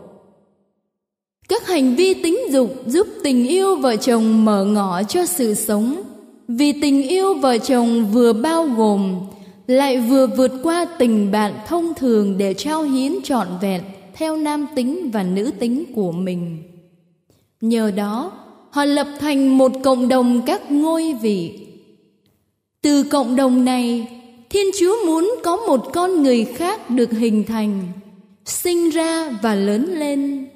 Các 1.49 1.67
hành 1.67 1.95
vi 1.95 2.15
tính 2.15 2.39
dục 2.51 2.75
giúp 2.87 3.07
tình 3.23 3.49
yêu 3.49 3.77
vợ 3.77 3.97
chồng 3.97 4.45
mở 4.45 4.65
ngỏ 4.65 5.03
cho 5.03 5.27
sự 5.27 5.55
sống. 5.55 6.03
Vì 6.49 6.73
tình 6.81 7.09
yêu 7.09 7.35
vợ 7.35 7.59
chồng 7.59 8.07
vừa 8.13 8.33
bao 8.33 8.67
gồm, 8.77 9.21
lại 9.67 10.01
vừa 10.01 10.27
vượt 10.27 10.53
qua 10.63 10.85
tình 10.99 11.31
bạn 11.31 11.53
thông 11.67 11.95
thường 11.95 12.39
để 12.39 12.55
trao 12.55 12.83
hiến 12.83 13.13
trọn 13.25 13.49
vẹn 13.61 13.83
theo 14.15 14.37
nam 14.37 14.67
tính 14.75 15.11
và 15.11 15.23
nữ 15.23 15.51
tính 15.59 15.85
của 15.95 16.13
mình. 16.13 16.63
Nhờ 17.61 17.91
đó, 17.91 18.33
họ 18.71 18.85
lập 18.85 19.07
thành 19.21 19.59
một 19.59 19.73
cộng 19.85 20.09
đồng 20.09 20.43
các 20.47 20.73
ngôi 20.73 21.15
vị 21.23 21.61
từ 22.85 23.03
cộng 23.03 23.37
đồng 23.37 23.65
này, 23.65 24.07
thiên 24.51 24.67
chúa 24.81 25.07
muốn 25.07 25.35
có 25.45 25.57
một 25.57 25.93
con 25.93 26.23
người 26.23 26.45
khác 26.45 26.91
được 26.91 27.11
hình 27.11 27.45
thành, 27.45 27.83
sinh 28.45 28.91
ra 28.91 29.31
và 29.43 29.55
lớn 29.55 29.99
lên. 29.99 30.47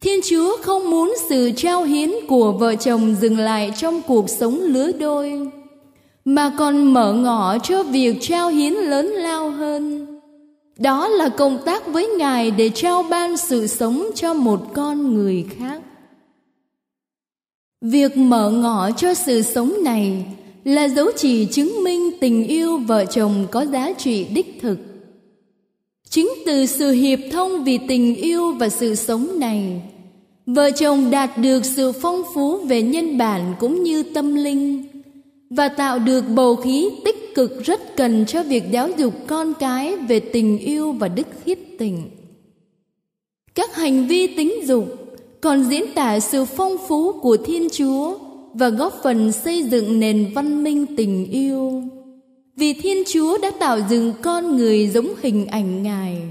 Thiên 0.00 0.20
chúa 0.28 0.56
không 0.62 0.90
muốn 0.90 1.14
sự 1.28 1.50
trao 1.56 1.84
hiến 1.84 2.10
của 2.28 2.52
vợ 2.52 2.74
chồng 2.74 3.16
dừng 3.20 3.38
lại 3.38 3.72
trong 3.76 4.02
cuộc 4.06 4.30
sống 4.30 4.60
lứa 4.60 4.92
đôi, 4.92 5.48
mà 6.24 6.52
còn 6.58 6.94
mở 6.94 7.12
ngỏ 7.12 7.58
cho 7.58 7.82
việc 7.82 8.16
trao 8.20 8.48
hiến 8.48 8.72
lớn 8.72 9.06
lao 9.06 9.50
hơn. 9.50 10.06
Đó 10.78 11.08
là 11.08 11.28
công 11.28 11.58
tác 11.64 11.86
với 11.86 12.08
ngài 12.18 12.50
để 12.50 12.70
trao 12.74 13.02
ban 13.02 13.36
sự 13.36 13.66
sống 13.66 14.06
cho 14.14 14.34
một 14.34 14.60
con 14.74 15.14
người 15.14 15.46
khác. 15.58 15.80
Việc 17.80 18.16
mở 18.16 18.50
ngỏ 18.50 18.90
cho 18.90 19.14
sự 19.14 19.42
sống 19.42 19.74
này 19.84 20.24
là 20.66 20.88
dấu 20.88 21.06
chỉ 21.16 21.46
chứng 21.46 21.84
minh 21.84 22.10
tình 22.20 22.46
yêu 22.46 22.78
vợ 22.78 23.04
chồng 23.04 23.46
có 23.50 23.66
giá 23.66 23.92
trị 23.92 24.24
đích 24.24 24.58
thực. 24.60 24.78
Chính 26.10 26.28
từ 26.46 26.66
sự 26.66 26.90
hiệp 26.90 27.18
thông 27.32 27.64
vì 27.64 27.78
tình 27.88 28.16
yêu 28.16 28.52
và 28.52 28.68
sự 28.68 28.94
sống 28.94 29.40
này, 29.40 29.82
vợ 30.46 30.70
chồng 30.70 31.10
đạt 31.10 31.38
được 31.38 31.64
sự 31.64 31.92
phong 31.92 32.22
phú 32.34 32.56
về 32.56 32.82
nhân 32.82 33.18
bản 33.18 33.54
cũng 33.60 33.82
như 33.82 34.02
tâm 34.02 34.34
linh 34.34 34.84
và 35.50 35.68
tạo 35.68 35.98
được 35.98 36.24
bầu 36.34 36.56
khí 36.56 36.90
tích 37.04 37.34
cực 37.34 37.64
rất 37.64 37.96
cần 37.96 38.26
cho 38.26 38.42
việc 38.42 38.64
giáo 38.70 38.88
dục 38.96 39.14
con 39.26 39.54
cái 39.54 39.96
về 39.96 40.20
tình 40.20 40.58
yêu 40.58 40.92
và 40.92 41.08
đức 41.08 41.26
khiết 41.44 41.58
tình. 41.78 42.02
Các 43.54 43.76
hành 43.76 44.06
vi 44.06 44.26
tính 44.26 44.66
dục 44.66 44.84
còn 45.40 45.64
diễn 45.64 45.84
tả 45.94 46.20
sự 46.20 46.44
phong 46.44 46.76
phú 46.88 47.12
của 47.12 47.36
thiên 47.36 47.68
chúa 47.72 48.18
và 48.58 48.68
góp 48.68 49.00
phần 49.02 49.32
xây 49.32 49.62
dựng 49.62 50.00
nền 50.00 50.32
văn 50.34 50.64
minh 50.64 50.86
tình 50.96 51.30
yêu. 51.30 51.82
Vì 52.56 52.72
thiên 52.72 53.02
chúa 53.06 53.38
đã 53.38 53.50
tạo 53.50 53.78
dựng 53.90 54.12
con 54.22 54.56
người 54.56 54.88
giống 54.88 55.08
hình 55.22 55.46
ảnh 55.46 55.82
ngài 55.82 56.22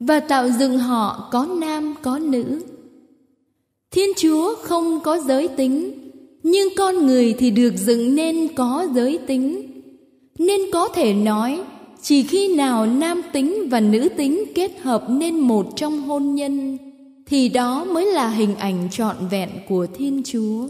và 0.00 0.20
tạo 0.20 0.48
dựng 0.50 0.78
họ 0.78 1.28
có 1.32 1.48
nam, 1.60 1.94
có 2.02 2.18
nữ. 2.18 2.62
Thiên 3.90 4.08
chúa 4.16 4.54
không 4.54 5.00
có 5.04 5.18
giới 5.18 5.48
tính, 5.48 5.92
nhưng 6.42 6.68
con 6.76 7.06
người 7.06 7.34
thì 7.38 7.50
được 7.50 7.72
dựng 7.76 8.14
nên 8.14 8.48
có 8.54 8.86
giới 8.94 9.18
tính. 9.18 9.62
Nên 10.38 10.60
có 10.72 10.88
thể 10.88 11.14
nói, 11.14 11.60
chỉ 12.02 12.22
khi 12.22 12.54
nào 12.54 12.86
nam 12.86 13.22
tính 13.32 13.68
và 13.70 13.80
nữ 13.80 14.08
tính 14.16 14.44
kết 14.54 14.70
hợp 14.80 15.04
nên 15.08 15.38
một 15.38 15.66
trong 15.76 16.02
hôn 16.02 16.34
nhân, 16.34 16.78
thì 17.26 17.48
đó 17.48 17.84
mới 17.84 18.06
là 18.06 18.28
hình 18.28 18.54
ảnh 18.54 18.88
trọn 18.90 19.16
vẹn 19.30 19.48
của 19.68 19.86
thiên 19.94 20.22
chúa 20.24 20.66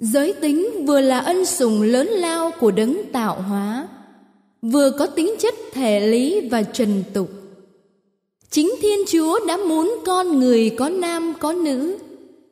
giới 0.00 0.32
tính 0.32 0.84
vừa 0.86 1.00
là 1.00 1.18
ân 1.18 1.44
sủng 1.44 1.82
lớn 1.82 2.06
lao 2.06 2.50
của 2.60 2.70
đấng 2.70 2.96
tạo 3.12 3.42
hóa, 3.42 3.88
vừa 4.62 4.90
có 4.90 5.06
tính 5.06 5.34
chất 5.38 5.54
thể 5.72 6.00
lý 6.00 6.48
và 6.48 6.62
trần 6.62 7.02
tục. 7.12 7.30
Chính 8.50 8.70
thiên 8.82 8.98
chúa 9.08 9.46
đã 9.46 9.56
muốn 9.56 9.94
con 10.06 10.40
người 10.40 10.70
có 10.70 10.88
nam, 10.88 11.34
có 11.40 11.52
nữ, 11.52 11.98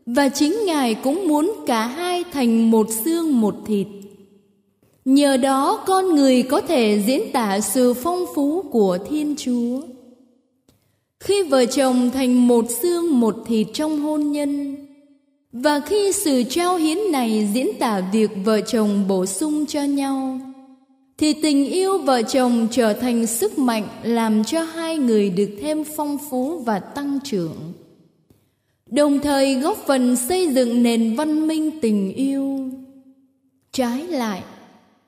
và 0.06 0.28
chính 0.28 0.56
ngài 0.66 0.94
cũng 0.94 1.28
muốn 1.28 1.52
cả 1.66 1.86
hai 1.86 2.24
thành 2.32 2.70
một 2.70 2.86
xương, 3.04 3.40
một 3.40 3.54
thịt. 3.66 3.86
Nhờ 5.04 5.36
đó 5.36 5.84
con 5.86 6.14
người 6.14 6.42
có 6.42 6.60
thể 6.60 7.02
diễn 7.06 7.32
tả 7.32 7.60
sự 7.60 7.94
phong 7.94 8.24
phú 8.34 8.62
của 8.62 8.98
thiên 9.10 9.34
chúa. 9.38 9.80
Khi 11.20 11.42
vợ 11.42 11.64
chồng 11.66 12.10
thành 12.10 12.48
một 12.48 12.64
xương, 12.82 13.20
một 13.20 13.36
thịt 13.46 13.66
trong 13.72 14.00
hôn 14.00 14.32
nhân 14.32 14.76
và 15.52 15.80
khi 15.80 16.12
sự 16.12 16.42
trao 16.42 16.76
hiến 16.76 16.98
này 17.12 17.48
diễn 17.54 17.68
tả 17.78 18.02
việc 18.12 18.30
vợ 18.44 18.60
chồng 18.60 19.08
bổ 19.08 19.26
sung 19.26 19.66
cho 19.66 19.82
nhau, 19.82 20.40
thì 21.18 21.32
tình 21.32 21.70
yêu 21.70 21.98
vợ 21.98 22.22
chồng 22.22 22.68
trở 22.70 22.92
thành 22.92 23.26
sức 23.26 23.58
mạnh 23.58 23.88
làm 24.02 24.44
cho 24.44 24.62
hai 24.62 24.96
người 24.96 25.30
được 25.30 25.50
thêm 25.60 25.84
phong 25.96 26.18
phú 26.30 26.58
và 26.58 26.78
tăng 26.78 27.18
trưởng, 27.24 27.72
đồng 28.86 29.18
thời 29.18 29.54
góp 29.54 29.76
phần 29.86 30.16
xây 30.16 30.48
dựng 30.48 30.82
nền 30.82 31.16
văn 31.16 31.48
minh 31.48 31.70
tình 31.80 32.14
yêu. 32.14 32.70
Trái 33.72 34.02
lại, 34.02 34.42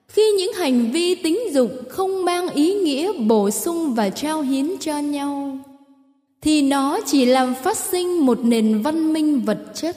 khi 0.09 0.23
những 0.39 0.53
hành 0.53 0.91
vi 0.93 1.15
tính 1.15 1.39
dục 1.53 1.71
không 1.89 2.25
mang 2.25 2.49
ý 2.49 2.75
nghĩa 2.75 3.13
bổ 3.13 3.51
sung 3.51 3.95
và 3.95 4.11
trao 4.11 4.43
hiến 4.43 4.71
cho 4.81 4.99
nhau, 4.99 5.59
thì 6.43 6.63
nó 6.63 7.01
chỉ 7.07 7.25
làm 7.25 7.55
phát 7.63 7.77
sinh 7.77 8.27
một 8.27 8.39
nền 8.45 8.83
văn 8.83 9.13
minh 9.13 9.41
vật 9.41 9.59
chất 9.75 9.97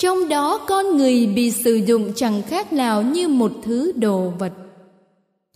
trong 0.00 0.28
đó 0.28 0.58
con 0.68 0.96
người 0.96 1.26
bị 1.26 1.50
sử 1.50 1.74
dụng 1.74 2.12
chẳng 2.16 2.42
khác 2.42 2.72
nào 2.72 3.02
như 3.02 3.28
một 3.28 3.52
thứ 3.62 3.92
đồ 3.96 4.32
vật. 4.38 4.52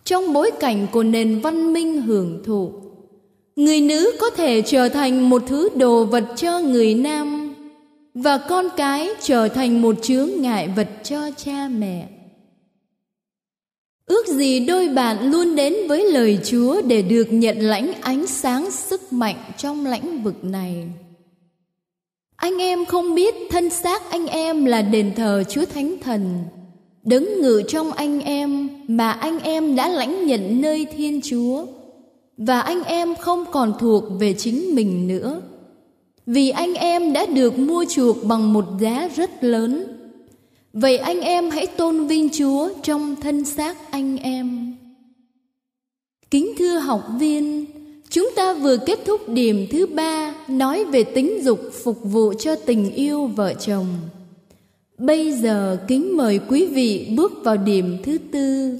Trong 0.05 0.33
bối 0.33 0.51
cảnh 0.61 0.87
của 0.93 1.03
nền 1.03 1.41
văn 1.41 1.73
minh 1.73 2.03
hưởng 2.03 2.43
thụ, 2.45 2.73
người 3.57 3.81
nữ 3.81 4.13
có 4.21 4.31
thể 4.31 4.63
trở 4.63 4.89
thành 4.89 5.31
một 5.31 5.43
thứ 5.47 5.69
đồ 5.77 6.05
vật 6.05 6.25
cho 6.37 6.59
người 6.59 6.95
nam 6.95 7.55
và 8.15 8.39
con 8.39 8.69
cái 8.77 9.09
trở 9.23 9.49
thành 9.49 9.83
một 9.83 9.97
chướng 10.03 10.31
ngại 10.39 10.69
vật 10.77 10.89
cho 11.05 11.31
cha 11.37 11.69
mẹ. 11.69 12.09
Ước 14.07 14.27
gì 14.27 14.61
đôi 14.61 14.89
bạn 14.89 15.31
luôn 15.31 15.57
đến 15.57 15.75
với 15.89 16.13
lời 16.13 16.39
chúa 16.45 16.83
để 16.83 17.03
được 17.03 17.27
nhận 17.31 17.59
lãnh 17.59 17.93
ánh 18.01 18.27
sáng 18.27 18.71
sức 18.71 19.13
mạnh 19.13 19.37
trong 19.57 19.87
lãnh 19.87 20.23
vực 20.23 20.45
này 20.45 20.87
anh 22.45 22.59
em 22.59 22.85
không 22.85 23.15
biết 23.15 23.35
thân 23.51 23.71
xác 23.71 24.11
anh 24.11 24.27
em 24.27 24.65
là 24.65 24.83
đền 24.83 25.13
thờ 25.17 25.45
chúa 25.49 25.65
thánh 25.65 25.97
thần. 26.01 26.45
Đứng 27.03 27.41
ngự 27.41 27.63
trong 27.69 27.93
anh 27.93 28.21
em 28.21 28.69
mà 28.89 29.11
anh 29.11 29.41
em 29.41 29.77
đã 29.77 29.89
lãnh 29.89 30.27
nhận 30.27 30.61
nơi 30.61 30.87
thiên 30.97 31.21
chúa. 31.21 31.67
Và 32.37 32.61
anh 32.61 32.85
em 32.85 33.15
không 33.15 33.45
còn 33.53 33.73
thuộc 33.79 34.05
về 34.19 34.35
chính 34.39 34.75
mình 34.75 35.09
nữa. 35.09 35.41
Vì 36.27 36.51
anh 36.51 36.75
em 36.75 37.13
đã 37.13 37.27
được 37.27 37.59
mua 37.59 37.85
chuộc 37.89 38.17
bằng 38.25 38.53
một 38.53 38.65
giá 38.81 39.09
rất 39.17 39.45
lớn. 39.45 39.85
Vậy 40.73 40.99
anh 40.99 41.21
em 41.21 41.51
hãy 41.51 41.67
tôn 41.67 42.07
vinh 42.07 42.29
chúa 42.33 42.69
trong 42.83 43.17
thân 43.21 43.45
xác 43.45 43.91
anh 43.91 44.17
em. 44.17 44.77
Kính 46.31 46.53
thưa 46.59 46.79
học 46.79 47.09
viên 47.19 47.67
chúng 48.15 48.31
ta 48.37 48.53
vừa 48.53 48.77
kết 48.77 48.99
thúc 49.07 49.29
điểm 49.29 49.67
thứ 49.71 49.87
ba, 49.87 50.35
nói 50.49 50.85
về 50.85 51.05
tính 51.05 51.45
dục 51.45 51.61
phục 51.85 51.99
vụ 52.03 52.33
cho 52.39 52.57
tình 52.57 52.95
yêu 52.95 53.27
vợ 53.27 53.55
chồng. 53.55 53.87
Bây 54.99 55.33
giờ 55.33 55.79
kính 55.89 56.17
mời 56.17 56.41
quý 56.49 56.67
vị 56.67 57.13
bước 57.17 57.33
vào 57.45 57.57
điểm 57.57 57.97
thứ 58.05 58.19
tư. 58.33 58.79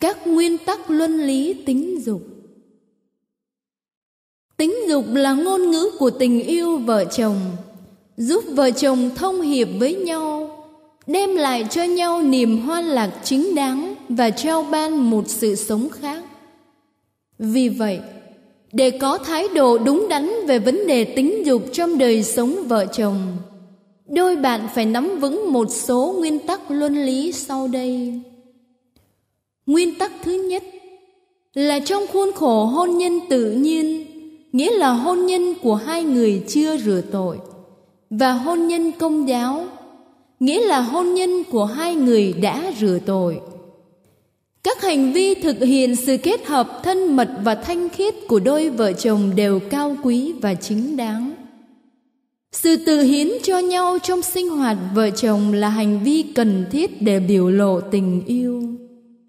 Các 0.00 0.26
nguyên 0.26 0.58
tắc 0.58 0.90
luân 0.90 1.26
lý 1.26 1.54
tính 1.66 2.00
dục. 2.00 2.22
Tính 4.56 4.74
dục 4.88 5.04
là 5.12 5.32
ngôn 5.32 5.70
ngữ 5.70 5.90
của 5.98 6.10
tình 6.10 6.42
yêu 6.42 6.78
vợ 6.78 7.04
chồng, 7.04 7.40
giúp 8.16 8.44
vợ 8.48 8.70
chồng 8.70 9.10
thông 9.16 9.40
hiệp 9.40 9.68
với 9.78 9.94
nhau, 9.94 10.50
đem 11.06 11.36
lại 11.36 11.66
cho 11.70 11.82
nhau 11.82 12.22
niềm 12.22 12.58
hoan 12.58 12.84
lạc 12.84 13.20
chính 13.24 13.54
đáng 13.54 13.94
và 14.08 14.30
trao 14.30 14.62
ban 14.62 15.10
một 15.10 15.24
sự 15.28 15.54
sống 15.54 15.88
khác 15.90 16.17
vì 17.38 17.68
vậy, 17.68 18.00
để 18.72 18.90
có 18.90 19.18
thái 19.18 19.44
độ 19.54 19.78
đúng 19.78 20.06
đắn 20.10 20.30
về 20.46 20.58
vấn 20.58 20.86
đề 20.86 21.04
tính 21.04 21.46
dục 21.46 21.62
trong 21.72 21.98
đời 21.98 22.22
sống 22.22 22.56
vợ 22.68 22.86
chồng, 22.86 23.36
đôi 24.08 24.36
bạn 24.36 24.68
phải 24.74 24.86
nắm 24.86 25.18
vững 25.20 25.52
một 25.52 25.68
số 25.70 26.14
nguyên 26.18 26.38
tắc 26.38 26.70
luân 26.70 27.06
lý 27.06 27.32
sau 27.32 27.68
đây. 27.68 28.20
Nguyên 29.66 29.98
tắc 29.98 30.12
thứ 30.24 30.32
nhất 30.32 30.62
là 31.54 31.80
trong 31.80 32.06
khuôn 32.12 32.32
khổ 32.32 32.64
hôn 32.64 32.98
nhân 32.98 33.20
tự 33.30 33.52
nhiên, 33.52 34.04
nghĩa 34.52 34.70
là 34.70 34.90
hôn 34.90 35.26
nhân 35.26 35.54
của 35.62 35.74
hai 35.74 36.04
người 36.04 36.42
chưa 36.48 36.76
rửa 36.76 37.00
tội, 37.12 37.38
và 38.10 38.32
hôn 38.32 38.68
nhân 38.68 38.92
công 38.92 39.28
giáo, 39.28 39.64
nghĩa 40.40 40.66
là 40.66 40.80
hôn 40.80 41.14
nhân 41.14 41.44
của 41.50 41.64
hai 41.64 41.94
người 41.94 42.32
đã 42.32 42.72
rửa 42.80 42.98
tội 43.06 43.40
các 44.62 44.82
hành 44.82 45.12
vi 45.12 45.34
thực 45.34 45.60
hiện 45.60 45.96
sự 45.96 46.16
kết 46.16 46.46
hợp 46.46 46.80
thân 46.82 47.16
mật 47.16 47.28
và 47.44 47.54
thanh 47.54 47.88
khiết 47.88 48.14
của 48.28 48.40
đôi 48.40 48.70
vợ 48.70 48.92
chồng 48.92 49.32
đều 49.36 49.60
cao 49.60 49.96
quý 50.02 50.32
và 50.32 50.54
chính 50.54 50.96
đáng. 50.96 51.34
Sự 52.52 52.76
tự 52.76 53.00
hiến 53.00 53.28
cho 53.42 53.58
nhau 53.58 53.98
trong 54.02 54.22
sinh 54.22 54.48
hoạt 54.48 54.76
vợ 54.94 55.10
chồng 55.10 55.52
là 55.52 55.68
hành 55.68 56.00
vi 56.04 56.22
cần 56.34 56.64
thiết 56.70 57.02
để 57.02 57.20
biểu 57.20 57.50
lộ 57.50 57.80
tình 57.80 58.22
yêu, 58.26 58.62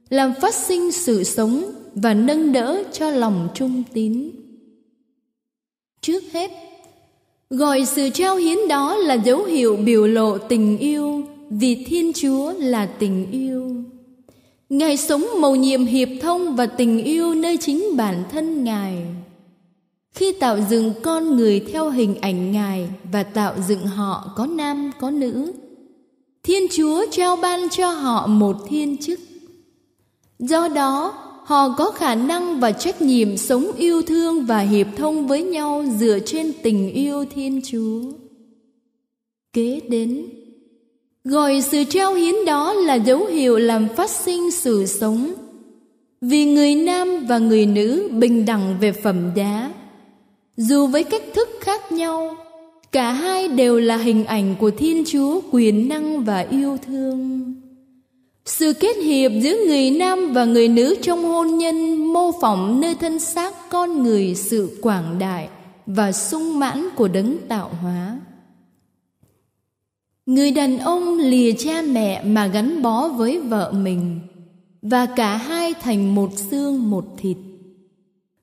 làm 0.09 0.33
phát 0.41 0.53
sinh 0.53 0.91
sự 0.91 1.23
sống 1.23 1.71
và 1.95 2.13
nâng 2.13 2.51
đỡ 2.51 2.83
cho 2.91 3.09
lòng 3.09 3.47
trung 3.53 3.83
tín. 3.93 4.29
Trước 6.01 6.23
hết, 6.33 6.51
gọi 7.49 7.85
sự 7.85 8.09
trao 8.09 8.35
hiến 8.35 8.57
đó 8.69 8.95
là 8.95 9.13
dấu 9.13 9.43
hiệu 9.43 9.77
biểu 9.77 10.07
lộ 10.07 10.37
tình 10.37 10.77
yêu 10.77 11.23
vì 11.49 11.85
thiên 11.85 12.11
chúa 12.13 12.53
là 12.57 12.85
tình 12.85 13.31
yêu 13.31 13.83
ngài 14.69 14.97
sống 14.97 15.27
mầu 15.39 15.55
nhiệm 15.55 15.85
hiệp 15.85 16.09
thông 16.21 16.55
và 16.55 16.65
tình 16.65 17.03
yêu 17.03 17.33
nơi 17.33 17.57
chính 17.57 17.97
bản 17.97 18.23
thân 18.31 18.63
ngài. 18.63 19.05
Khi 20.11 20.31
tạo 20.31 20.57
dựng 20.69 20.93
con 21.03 21.35
người 21.35 21.59
theo 21.59 21.89
hình 21.89 22.15
ảnh 22.21 22.51
ngài 22.51 22.89
và 23.11 23.23
tạo 23.23 23.53
dựng 23.67 23.85
họ 23.85 24.33
có 24.35 24.45
nam, 24.45 24.91
có 24.99 25.11
nữ, 25.11 25.53
thiên 26.43 26.63
chúa 26.71 27.05
trao 27.11 27.35
ban 27.35 27.69
cho 27.69 27.91
họ 27.91 28.27
một 28.27 28.55
thiên 28.67 28.97
chức. 28.97 29.19
Do 30.39 30.67
đó, 30.67 31.13
họ 31.45 31.75
có 31.77 31.91
khả 31.91 32.15
năng 32.15 32.59
và 32.59 32.71
trách 32.71 33.01
nhiệm 33.01 33.37
sống 33.37 33.71
yêu 33.77 34.01
thương 34.01 34.45
và 34.45 34.59
hiệp 34.59 34.87
thông 34.97 35.27
với 35.27 35.43
nhau 35.43 35.85
dựa 35.97 36.19
trên 36.25 36.53
tình 36.63 36.91
yêu 36.91 37.25
thiên 37.35 37.61
chúa. 37.65 38.01
Kế 39.53 39.79
đến 39.87 40.25
gọi 41.29 41.61
sự 41.61 41.83
trao 41.83 42.13
hiến 42.13 42.45
đó 42.45 42.73
là 42.73 42.95
dấu 42.95 43.25
hiệu 43.25 43.57
làm 43.57 43.87
phát 43.95 44.09
sinh 44.09 44.51
sự 44.51 44.85
sống. 44.85 45.33
Vì 46.21 46.45
người 46.45 46.75
nam 46.75 47.25
và 47.27 47.37
người 47.37 47.65
nữ 47.65 48.09
bình 48.11 48.45
đẳng 48.45 48.77
về 48.79 48.91
phẩm 48.91 49.31
giá. 49.35 49.71
Dù 50.57 50.87
với 50.87 51.03
cách 51.03 51.21
thức 51.33 51.49
khác 51.61 51.91
nhau, 51.91 52.35
cả 52.91 53.11
hai 53.11 53.47
đều 53.47 53.79
là 53.79 53.97
hình 53.97 54.25
ảnh 54.25 54.55
của 54.59 54.71
thiên 54.71 55.03
chúa 55.07 55.41
quyền 55.51 55.89
năng 55.89 56.23
và 56.23 56.39
yêu 56.39 56.77
thương. 56.87 57.53
Sự 58.45 58.73
kết 58.73 58.97
hiệp 58.97 59.31
giữa 59.41 59.57
người 59.67 59.91
nam 59.91 60.33
và 60.33 60.45
người 60.45 60.67
nữ 60.67 60.95
trong 61.01 61.23
hôn 61.23 61.57
nhân 61.57 61.95
mô 62.13 62.31
phỏng 62.41 62.81
nơi 62.81 62.95
thân 62.95 63.19
xác 63.19 63.69
con 63.69 64.03
người 64.03 64.35
sự 64.35 64.79
quảng 64.81 65.19
đại 65.19 65.49
và 65.85 66.11
sung 66.11 66.59
mãn 66.59 66.89
của 66.95 67.07
đấng 67.07 67.37
tạo 67.47 67.71
hóa. 67.81 68.19
Người 70.29 70.51
đàn 70.51 70.79
ông 70.79 71.17
lìa 71.17 71.51
cha 71.51 71.81
mẹ 71.81 72.23
mà 72.23 72.47
gắn 72.47 72.81
bó 72.81 73.07
với 73.07 73.39
vợ 73.39 73.71
mình 73.71 74.19
và 74.81 75.05
cả 75.05 75.37
hai 75.37 75.73
thành 75.73 76.15
một 76.15 76.29
xương 76.37 76.89
một 76.89 77.05
thịt. 77.17 77.37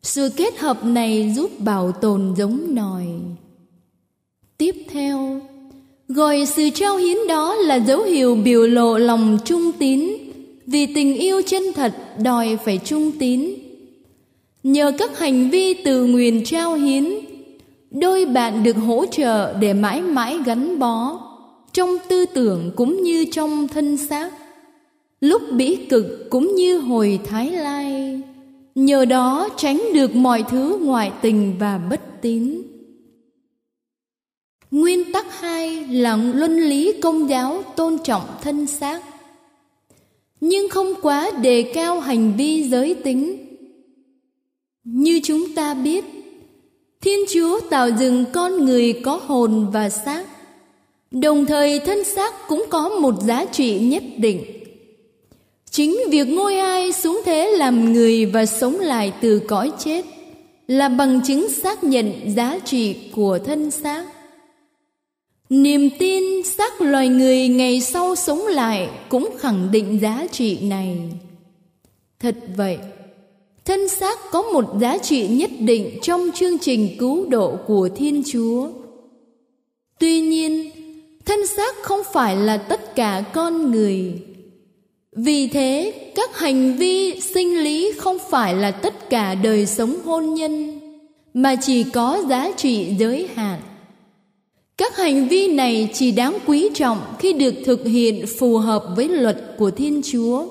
Sự 0.02 0.30
kết 0.36 0.58
hợp 0.58 0.84
này 0.84 1.32
giúp 1.36 1.60
bảo 1.60 1.92
tồn 1.92 2.34
giống 2.36 2.74
nòi. 2.74 3.06
Tiếp 4.58 4.76
theo, 4.90 5.40
gọi 6.08 6.46
sự 6.46 6.70
trao 6.70 6.96
hiến 6.96 7.16
đó 7.28 7.54
là 7.54 7.74
dấu 7.74 8.02
hiệu 8.02 8.34
biểu 8.34 8.66
lộ 8.66 8.98
lòng 8.98 9.38
trung 9.44 9.72
tín 9.78 10.10
vì 10.66 10.86
tình 10.86 11.14
yêu 11.14 11.42
chân 11.46 11.62
thật 11.74 11.94
đòi 12.22 12.56
phải 12.64 12.78
trung 12.84 13.12
tín. 13.18 13.54
Nhờ 14.62 14.92
các 14.98 15.18
hành 15.18 15.50
vi 15.50 15.74
từ 15.74 16.04
nguyện 16.06 16.44
trao 16.44 16.74
hiến, 16.74 17.08
đôi 17.90 18.24
bạn 18.24 18.62
được 18.62 18.76
hỗ 18.76 19.06
trợ 19.06 19.54
để 19.60 19.72
mãi 19.72 20.02
mãi 20.02 20.38
gắn 20.46 20.78
bó 20.78 21.25
trong 21.76 21.96
tư 22.08 22.26
tưởng 22.26 22.70
cũng 22.76 23.02
như 23.02 23.24
trong 23.24 23.68
thân 23.68 23.96
xác, 23.96 24.30
lúc 25.20 25.42
bỉ 25.52 25.76
cực 25.76 26.30
cũng 26.30 26.54
như 26.54 26.78
hồi 26.78 27.20
thái 27.24 27.50
lai. 27.50 28.20
Nhờ 28.74 29.04
đó 29.04 29.48
tránh 29.56 29.82
được 29.94 30.14
mọi 30.14 30.44
thứ 30.50 30.78
ngoại 30.82 31.12
tình 31.22 31.56
và 31.58 31.78
bất 31.78 32.00
tín. 32.22 32.62
Nguyên 34.70 35.12
tắc 35.12 35.40
hai 35.40 35.86
là 35.86 36.16
luân 36.16 36.60
lý 36.60 36.92
công 37.02 37.28
giáo 37.28 37.62
tôn 37.76 37.98
trọng 38.04 38.24
thân 38.42 38.66
xác. 38.66 39.02
Nhưng 40.40 40.68
không 40.68 40.94
quá 41.02 41.30
đề 41.42 41.72
cao 41.74 42.00
hành 42.00 42.32
vi 42.36 42.68
giới 42.68 42.94
tính. 42.94 43.36
Như 44.84 45.20
chúng 45.24 45.54
ta 45.54 45.74
biết, 45.74 46.04
thiên 47.00 47.20
chúa 47.32 47.60
tạo 47.70 47.90
dựng 47.90 48.24
con 48.32 48.64
người 48.64 49.00
có 49.04 49.20
hồn 49.26 49.70
và 49.72 49.90
xác 49.90 50.35
đồng 51.10 51.46
thời 51.46 51.80
thân 51.80 52.04
xác 52.04 52.48
cũng 52.48 52.64
có 52.70 52.88
một 52.88 53.14
giá 53.22 53.44
trị 53.44 53.78
nhất 53.78 54.02
định. 54.16 54.44
Chính 55.70 55.96
việc 56.10 56.28
ngôi 56.28 56.58
ai 56.58 56.92
xuống 56.92 57.20
thế 57.24 57.50
làm 57.50 57.92
người 57.92 58.26
và 58.26 58.46
sống 58.46 58.78
lại 58.80 59.12
từ 59.20 59.38
cõi 59.38 59.72
chết 59.78 60.04
là 60.66 60.88
bằng 60.88 61.20
chứng 61.26 61.48
xác 61.48 61.84
nhận 61.84 62.12
giá 62.36 62.58
trị 62.64 62.96
của 63.12 63.38
thân 63.38 63.70
xác. 63.70 64.04
Niềm 65.48 65.90
tin 65.98 66.42
xác 66.44 66.80
loài 66.80 67.08
người 67.08 67.48
ngày 67.48 67.80
sau 67.80 68.14
sống 68.16 68.46
lại 68.46 68.88
cũng 69.08 69.30
khẳng 69.38 69.70
định 69.70 69.98
giá 70.00 70.26
trị 70.32 70.58
này. 70.60 70.98
Thật 72.20 72.36
vậy, 72.56 72.78
thân 73.64 73.88
xác 73.88 74.18
có 74.30 74.42
một 74.42 74.64
giá 74.80 74.98
trị 74.98 75.28
nhất 75.28 75.50
định 75.60 75.98
trong 76.02 76.30
chương 76.34 76.58
trình 76.58 76.96
cứu 76.98 77.26
độ 77.28 77.56
của 77.66 77.88
thiên 77.96 78.22
chúa. 78.26 78.68
Tuy 79.98 80.20
nhiên 80.20 80.70
thân 81.26 81.46
xác 81.46 81.76
không 81.82 82.00
phải 82.12 82.36
là 82.36 82.56
tất 82.56 82.94
cả 82.94 83.24
con 83.32 83.70
người. 83.70 84.22
Vì 85.12 85.46
thế, 85.46 85.92
các 86.14 86.38
hành 86.38 86.76
vi 86.76 87.20
sinh 87.20 87.64
lý 87.64 87.92
không 87.98 88.18
phải 88.30 88.54
là 88.54 88.70
tất 88.70 89.10
cả 89.10 89.34
đời 89.34 89.66
sống 89.66 89.96
hôn 90.04 90.34
nhân, 90.34 90.80
mà 91.34 91.56
chỉ 91.56 91.82
có 91.82 92.22
giá 92.28 92.52
trị 92.56 92.94
giới 92.98 93.28
hạn. 93.34 93.60
Các 94.76 94.96
hành 94.96 95.28
vi 95.28 95.48
này 95.48 95.88
chỉ 95.94 96.12
đáng 96.12 96.38
quý 96.46 96.68
trọng 96.74 96.98
khi 97.18 97.32
được 97.32 97.54
thực 97.64 97.84
hiện 97.84 98.26
phù 98.38 98.58
hợp 98.58 98.84
với 98.96 99.08
luật 99.08 99.54
của 99.58 99.70
thiên 99.70 100.00
chúa. 100.04 100.46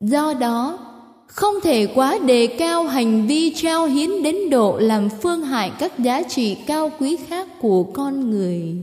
Do 0.00 0.34
đó, 0.34 0.78
không 1.26 1.54
thể 1.62 1.86
quá 1.86 2.18
đề 2.18 2.46
cao 2.46 2.84
hành 2.84 3.26
vi 3.26 3.54
trao 3.54 3.86
hiến 3.86 4.22
đến 4.22 4.50
độ 4.50 4.78
làm 4.78 5.08
phương 5.22 5.42
hại 5.42 5.72
các 5.78 5.98
giá 5.98 6.22
trị 6.22 6.56
cao 6.66 6.90
quý 6.98 7.16
khác 7.28 7.48
của 7.60 7.82
con 7.82 8.30
người 8.30 8.74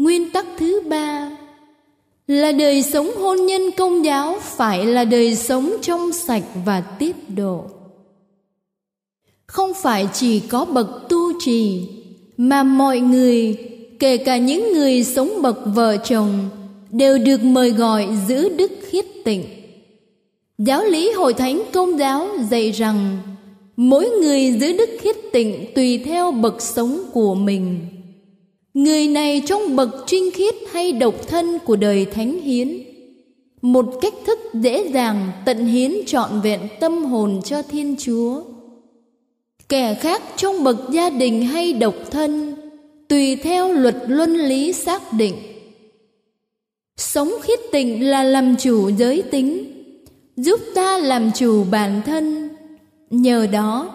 nguyên 0.00 0.30
tắc 0.30 0.46
thứ 0.58 0.82
ba 0.88 1.30
là 2.26 2.52
đời 2.52 2.82
sống 2.82 3.10
hôn 3.16 3.46
nhân 3.46 3.62
công 3.76 4.04
giáo 4.04 4.38
phải 4.42 4.86
là 4.86 5.04
đời 5.04 5.36
sống 5.36 5.72
trong 5.82 6.12
sạch 6.12 6.42
và 6.64 6.80
tiết 6.80 7.16
độ. 7.36 7.64
Không 9.46 9.72
phải 9.82 10.08
chỉ 10.12 10.40
có 10.40 10.64
bậc 10.64 11.08
tu 11.08 11.40
trì 11.40 11.88
mà 12.36 12.62
mọi 12.62 13.00
người, 13.00 13.56
kể 13.98 14.16
cả 14.16 14.36
những 14.36 14.72
người 14.72 15.04
sống 15.04 15.42
bậc 15.42 15.58
vợ 15.74 15.96
chồng, 15.96 16.48
đều 16.90 17.18
được 17.18 17.44
mời 17.44 17.70
gọi 17.70 18.08
giữ 18.28 18.48
đức 18.48 18.72
khiết 18.90 19.04
tịnh. 19.24 19.44
Giáo 20.58 20.84
lý 20.84 21.12
hội 21.12 21.34
thánh 21.34 21.62
công 21.72 21.98
giáo 21.98 22.28
dạy 22.50 22.70
rằng, 22.70 23.18
mỗi 23.76 24.08
người 24.08 24.52
giữ 24.60 24.76
đức 24.76 24.90
khiết 25.00 25.16
tịnh 25.32 25.66
tùy 25.74 25.98
theo 25.98 26.30
bậc 26.30 26.62
sống 26.62 27.02
của 27.12 27.34
mình. 27.34 27.80
Người 28.74 29.08
này 29.08 29.42
trong 29.46 29.76
bậc 29.76 29.88
trinh 30.06 30.30
khiết 30.34 30.54
hay 30.72 30.92
độc 30.92 31.28
thân 31.28 31.58
của 31.64 31.76
đời 31.76 32.04
thánh 32.04 32.40
hiến. 32.40 32.82
Một 33.62 33.86
cách 34.00 34.14
thức 34.26 34.38
dễ 34.54 34.90
dàng 34.92 35.30
tận 35.46 35.66
hiến 35.66 35.92
trọn 36.06 36.40
vẹn 36.40 36.60
tâm 36.80 37.04
hồn 37.04 37.40
cho 37.44 37.62
Thiên 37.62 37.96
Chúa. 37.98 38.42
Kẻ 39.68 39.94
khác 39.94 40.22
trong 40.36 40.64
bậc 40.64 40.76
gia 40.90 41.10
đình 41.10 41.46
hay 41.46 41.72
độc 41.72 41.94
thân, 42.10 42.56
Tùy 43.08 43.36
theo 43.36 43.72
luật 43.72 43.96
luân 44.06 44.36
lý 44.36 44.72
xác 44.72 45.12
định. 45.12 45.34
Sống 46.96 47.32
khiết 47.42 47.58
tịnh 47.72 48.10
là 48.10 48.22
làm 48.22 48.56
chủ 48.56 48.90
giới 48.98 49.22
tính, 49.22 49.72
Giúp 50.36 50.60
ta 50.74 50.98
làm 50.98 51.30
chủ 51.34 51.64
bản 51.70 52.02
thân. 52.06 52.48
Nhờ 53.10 53.46
đó, 53.46 53.94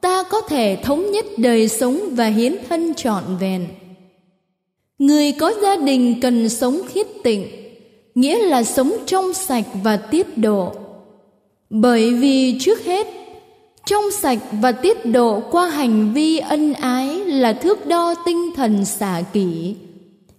ta 0.00 0.22
có 0.22 0.40
thể 0.40 0.78
thống 0.82 1.10
nhất 1.10 1.24
đời 1.36 1.68
sống 1.68 2.00
và 2.10 2.26
hiến 2.26 2.56
thân 2.68 2.94
trọn 2.94 3.24
vẹn. 3.40 3.66
Người 5.00 5.32
có 5.32 5.52
gia 5.62 5.76
đình 5.76 6.14
cần 6.20 6.48
sống 6.48 6.80
khiết 6.88 7.06
tịnh, 7.24 7.46
nghĩa 8.14 8.38
là 8.38 8.62
sống 8.62 8.92
trong 9.06 9.32
sạch 9.34 9.64
và 9.82 9.96
tiết 9.96 10.38
độ. 10.38 10.72
Bởi 11.70 12.14
vì 12.14 12.58
trước 12.60 12.84
hết, 12.84 13.06
trong 13.86 14.04
sạch 14.10 14.38
và 14.52 14.72
tiết 14.72 15.06
độ 15.06 15.42
qua 15.50 15.68
hành 15.68 16.12
vi 16.14 16.38
ân 16.38 16.72
ái 16.72 17.16
là 17.16 17.52
thước 17.52 17.86
đo 17.86 18.14
tinh 18.26 18.50
thần 18.56 18.84
xả 18.84 19.22
kỷ, 19.32 19.74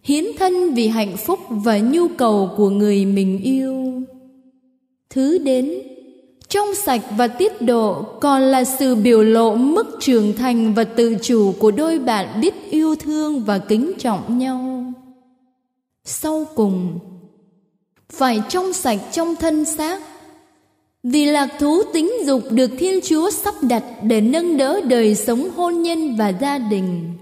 hiến 0.03 0.25
thân 0.39 0.73
vì 0.73 0.87
hạnh 0.87 1.17
phúc 1.17 1.39
và 1.49 1.77
nhu 1.77 2.07
cầu 2.07 2.49
của 2.57 2.69
người 2.69 3.05
mình 3.05 3.39
yêu. 3.43 4.01
Thứ 5.09 5.37
đến, 5.37 5.73
trong 6.51 6.75
sạch 6.75 7.01
và 7.17 7.27
tiết 7.27 7.61
độ, 7.61 8.03
còn 8.03 8.41
là 8.41 8.63
sự 8.63 8.95
biểu 8.95 9.23
lộ 9.23 9.55
mức 9.55 9.97
trưởng 9.99 10.35
thành 10.35 10.73
và 10.73 10.83
tự 10.83 11.15
chủ 11.21 11.53
của 11.59 11.71
đôi 11.71 11.99
bạn 11.99 12.41
biết 12.41 12.53
yêu 12.69 12.95
thương 12.95 13.43
và 13.43 13.57
kính 13.57 13.91
trọng 13.99 14.37
nhau. 14.37 14.93
Sau 16.05 16.45
cùng, 16.55 16.99
phải 18.09 18.41
trong 18.49 18.73
sạch 18.73 18.99
trong 19.11 19.35
thân 19.35 19.65
xác. 19.65 20.01
Vì 21.03 21.25
lạc 21.25 21.47
thú 21.59 21.83
tính 21.93 22.11
dục 22.25 22.41
được 22.51 22.71
thiên 22.79 22.99
chúa 23.03 23.31
sắp 23.31 23.55
đặt 23.61 23.83
để 24.03 24.21
nâng 24.21 24.57
đỡ 24.57 24.81
đời 24.81 25.15
sống 25.15 25.49
hôn 25.55 25.81
nhân 25.81 26.15
và 26.15 26.29
gia 26.29 26.57
đình. 26.57 27.13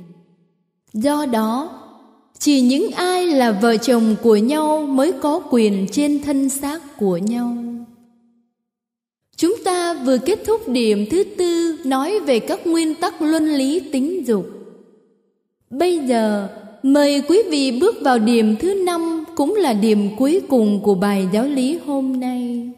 Do 0.93 1.25
đó, 1.25 1.79
chỉ 2.39 2.61
những 2.61 2.91
ai 2.91 3.27
là 3.27 3.51
vợ 3.51 3.77
chồng 3.77 4.15
của 4.23 4.35
nhau 4.35 4.81
mới 4.81 5.11
có 5.11 5.41
quyền 5.49 5.87
trên 5.91 6.23
thân 6.23 6.49
xác 6.49 6.97
của 6.97 7.17
nhau. 7.17 7.68
Chúng 9.39 9.56
ta 9.63 9.93
vừa 9.93 10.17
kết 10.17 10.39
thúc 10.45 10.67
điểm 10.67 11.06
thứ 11.12 11.23
tư 11.23 11.78
nói 11.86 12.19
về 12.19 12.39
các 12.39 12.67
nguyên 12.67 12.95
tắc 12.95 13.21
luân 13.21 13.45
lý 13.45 13.80
tính 13.80 14.28
dục. 14.28 14.45
Bây 15.69 15.99
giờ, 15.99 16.47
mời 16.84 17.23
quý 17.28 17.41
vị 17.49 17.80
bước 17.82 17.95
vào 18.02 18.19
điểm 18.19 18.56
thứ 18.60 18.73
năm 18.73 19.23
cũng 19.36 19.56
là 19.56 19.73
điểm 19.73 20.10
cuối 20.17 20.41
cùng 20.49 20.82
của 20.84 20.95
bài 20.95 21.28
giáo 21.34 21.45
lý 21.45 21.80
hôm 21.86 22.19
nay. 22.19 22.71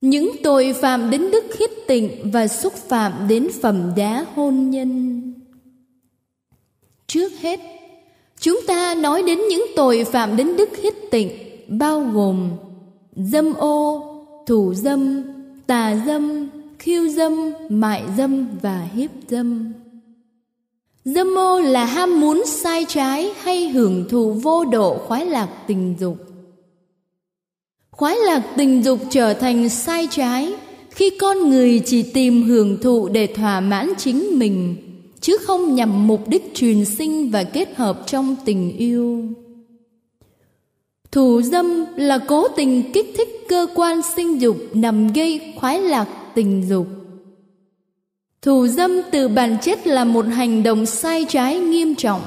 Những 0.00 0.30
tội 0.42 0.74
phạm 0.80 1.10
đến 1.10 1.30
đức 1.30 1.44
khiết 1.50 1.70
tịnh 1.86 2.10
và 2.32 2.48
xúc 2.48 2.72
phạm 2.72 3.12
đến 3.28 3.48
phẩm 3.62 3.92
giá 3.96 4.26
hôn 4.34 4.70
nhân. 4.70 5.22
Trước 7.06 7.32
hết, 7.40 7.60
chúng 8.40 8.60
ta 8.66 8.94
nói 8.94 9.22
đến 9.22 9.38
những 9.50 9.66
tội 9.76 10.04
phạm 10.04 10.36
đến 10.36 10.56
đức 10.56 10.68
khiết 10.72 10.94
tịnh 11.10 11.30
bao 11.68 12.00
gồm 12.00 12.50
dâm 13.16 13.54
ô, 13.54 14.11
thủ 14.46 14.74
dâm, 14.74 15.22
tà 15.66 16.02
dâm, 16.06 16.48
khiêu 16.78 17.08
dâm, 17.08 17.52
mại 17.68 18.02
dâm 18.16 18.46
và 18.62 18.88
hiếp 18.94 19.10
dâm. 19.28 19.72
Dâm 21.04 21.34
mô 21.34 21.60
là 21.60 21.84
ham 21.84 22.20
muốn 22.20 22.42
sai 22.46 22.84
trái 22.88 23.32
hay 23.42 23.68
hưởng 23.68 24.08
thụ 24.08 24.32
vô 24.32 24.64
độ 24.64 24.98
khoái 24.98 25.26
lạc 25.26 25.48
tình 25.66 25.94
dục. 26.00 26.16
Khoái 27.90 28.16
lạc 28.16 28.42
tình 28.56 28.82
dục 28.82 28.98
trở 29.10 29.34
thành 29.34 29.68
sai 29.68 30.08
trái 30.10 30.52
khi 30.90 31.10
con 31.10 31.50
người 31.50 31.82
chỉ 31.84 32.02
tìm 32.02 32.42
hưởng 32.42 32.80
thụ 32.82 33.08
để 33.08 33.26
thỏa 33.26 33.60
mãn 33.60 33.92
chính 33.98 34.38
mình, 34.38 34.76
chứ 35.20 35.36
không 35.40 35.74
nhằm 35.74 36.06
mục 36.06 36.28
đích 36.28 36.50
truyền 36.54 36.84
sinh 36.84 37.30
và 37.30 37.44
kết 37.44 37.76
hợp 37.76 38.02
trong 38.06 38.36
tình 38.44 38.76
yêu. 38.76 39.24
Thủ 41.12 41.42
dâm 41.42 41.84
là 41.96 42.18
cố 42.18 42.48
tình 42.48 42.92
kích 42.92 43.14
thích 43.16 43.41
cơ 43.52 43.66
quan 43.74 44.00
sinh 44.16 44.40
dục 44.40 44.56
nằm 44.74 45.12
gây 45.12 45.54
khoái 45.56 45.80
lạc 45.80 46.08
tình 46.34 46.68
dục. 46.68 46.86
Thù 48.42 48.66
dâm 48.66 48.90
từ 49.10 49.28
bản 49.28 49.56
chất 49.62 49.86
là 49.86 50.04
một 50.04 50.26
hành 50.26 50.62
động 50.62 50.86
sai 50.86 51.24
trái 51.28 51.58
nghiêm 51.58 51.94
trọng 51.94 52.20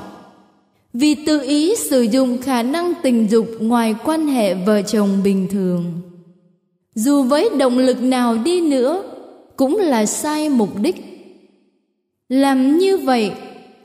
vì 0.93 1.15
tự 1.15 1.41
ý 1.41 1.75
sử 1.75 2.01
dụng 2.01 2.41
khả 2.41 2.63
năng 2.63 2.93
tình 3.03 3.27
dục 3.29 3.47
ngoài 3.59 3.95
quan 4.03 4.27
hệ 4.27 4.53
vợ 4.53 4.81
chồng 4.81 5.09
bình 5.23 5.47
thường. 5.51 5.83
Dù 6.95 7.23
với 7.23 7.49
động 7.57 7.77
lực 7.77 8.01
nào 8.01 8.37
đi 8.37 8.61
nữa 8.61 9.03
cũng 9.55 9.77
là 9.77 10.05
sai 10.05 10.49
mục 10.49 10.79
đích. 10.81 10.95
Làm 12.29 12.77
như 12.77 12.97
vậy, 12.97 13.31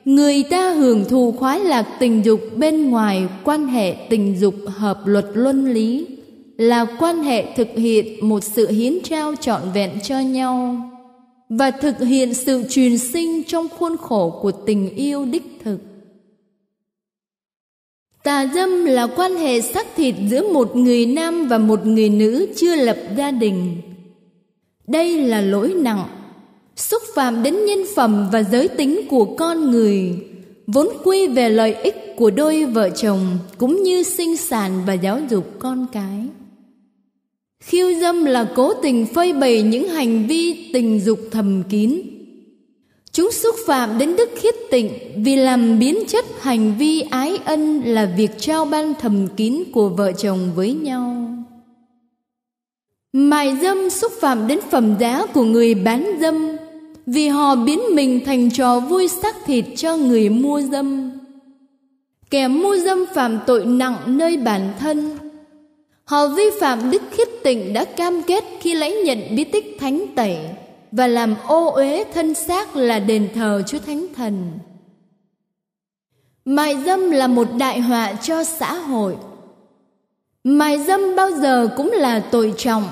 người 0.04 0.42
ta 0.42 0.70
hưởng 0.70 1.04
thụ 1.04 1.32
khoái 1.32 1.60
lạc 1.60 1.88
tình 2.00 2.24
dục 2.24 2.40
bên 2.56 2.90
ngoài 2.90 3.28
quan 3.44 3.66
hệ 3.66 3.96
tình 4.10 4.40
dục 4.40 4.54
hợp 4.66 5.00
luật 5.04 5.26
luân 5.34 5.72
lý 5.72 6.06
là 6.60 6.86
quan 6.98 7.22
hệ 7.22 7.54
thực 7.56 7.68
hiện 7.76 8.28
một 8.28 8.44
sự 8.44 8.70
hiến 8.70 8.98
trao 9.02 9.34
trọn 9.40 9.62
vẹn 9.74 9.90
cho 10.02 10.20
nhau 10.20 10.90
và 11.48 11.70
thực 11.70 12.00
hiện 12.00 12.34
sự 12.34 12.64
truyền 12.70 12.98
sinh 12.98 13.42
trong 13.44 13.68
khuôn 13.68 13.96
khổ 13.96 14.38
của 14.42 14.52
tình 14.52 14.94
yêu 14.94 15.24
đích 15.24 15.42
thực. 15.64 15.78
Tà 18.24 18.46
dâm 18.54 18.84
là 18.84 19.06
quan 19.06 19.36
hệ 19.36 19.60
xác 19.60 19.86
thịt 19.96 20.14
giữa 20.28 20.52
một 20.52 20.76
người 20.76 21.06
nam 21.06 21.48
và 21.48 21.58
một 21.58 21.86
người 21.86 22.08
nữ 22.08 22.46
chưa 22.56 22.76
lập 22.76 22.96
gia 23.16 23.30
đình. 23.30 23.80
Đây 24.86 25.22
là 25.22 25.40
lỗi 25.40 25.74
nặng, 25.76 26.04
xúc 26.76 27.02
phạm 27.14 27.42
đến 27.42 27.64
nhân 27.64 27.84
phẩm 27.96 28.28
và 28.32 28.42
giới 28.42 28.68
tính 28.68 29.00
của 29.10 29.24
con 29.24 29.70
người, 29.70 30.26
vốn 30.66 30.88
quy 31.04 31.28
về 31.28 31.48
lợi 31.48 31.74
ích 31.74 32.14
của 32.16 32.30
đôi 32.30 32.64
vợ 32.64 32.90
chồng 32.90 33.38
cũng 33.58 33.82
như 33.82 34.02
sinh 34.02 34.36
sản 34.36 34.82
và 34.86 34.92
giáo 34.92 35.20
dục 35.30 35.44
con 35.58 35.86
cái. 35.92 36.28
Khiêu 37.60 37.94
dâm 38.00 38.24
là 38.24 38.52
cố 38.54 38.74
tình 38.74 39.06
phơi 39.06 39.32
bày 39.32 39.62
những 39.62 39.88
hành 39.88 40.26
vi 40.26 40.70
tình 40.72 41.00
dục 41.00 41.20
thầm 41.30 41.62
kín. 41.70 42.02
Chúng 43.12 43.30
xúc 43.32 43.54
phạm 43.66 43.98
đến 43.98 44.16
đức 44.16 44.30
khiết 44.36 44.54
tịnh 44.70 44.90
vì 45.16 45.36
làm 45.36 45.78
biến 45.78 45.98
chất 46.08 46.24
hành 46.40 46.74
vi 46.78 47.00
ái 47.00 47.38
ân 47.44 47.82
là 47.84 48.14
việc 48.16 48.30
trao 48.38 48.64
ban 48.64 48.94
thầm 49.00 49.28
kín 49.36 49.62
của 49.72 49.88
vợ 49.88 50.12
chồng 50.12 50.50
với 50.54 50.72
nhau. 50.72 51.26
Mại 53.12 53.56
dâm 53.56 53.90
xúc 53.90 54.12
phạm 54.20 54.46
đến 54.46 54.58
phẩm 54.70 54.94
giá 55.00 55.26
của 55.26 55.42
người 55.42 55.74
bán 55.74 56.18
dâm 56.20 56.56
vì 57.06 57.28
họ 57.28 57.56
biến 57.56 57.80
mình 57.94 58.20
thành 58.26 58.50
trò 58.50 58.80
vui 58.80 59.08
xác 59.08 59.36
thịt 59.46 59.64
cho 59.76 59.96
người 59.96 60.28
mua 60.28 60.60
dâm. 60.60 61.10
Kẻ 62.30 62.48
mua 62.48 62.76
dâm 62.76 63.04
phạm 63.14 63.38
tội 63.46 63.64
nặng 63.64 63.96
nơi 64.06 64.36
bản 64.36 64.72
thân 64.78 65.19
Họ 66.10 66.26
vi 66.26 66.42
phạm 66.60 66.90
đức 66.90 67.02
khiết 67.10 67.28
tịnh 67.44 67.72
đã 67.72 67.84
cam 67.84 68.22
kết 68.22 68.44
khi 68.60 68.74
lấy 68.74 69.02
nhận 69.04 69.18
bí 69.36 69.44
tích 69.44 69.76
thánh 69.80 70.06
tẩy 70.14 70.36
và 70.92 71.06
làm 71.06 71.34
ô 71.46 71.70
uế 71.70 72.04
thân 72.14 72.34
xác 72.34 72.76
là 72.76 72.98
đền 72.98 73.28
thờ 73.34 73.62
Chúa 73.66 73.78
Thánh 73.78 74.06
Thần. 74.16 74.50
Mại 76.44 76.76
dâm 76.86 77.10
là 77.10 77.26
một 77.26 77.48
đại 77.58 77.80
họa 77.80 78.12
cho 78.12 78.44
xã 78.44 78.74
hội. 78.74 79.16
Mại 80.44 80.78
dâm 80.78 81.16
bao 81.16 81.30
giờ 81.30 81.68
cũng 81.76 81.90
là 81.92 82.20
tội 82.20 82.54
trọng, 82.56 82.88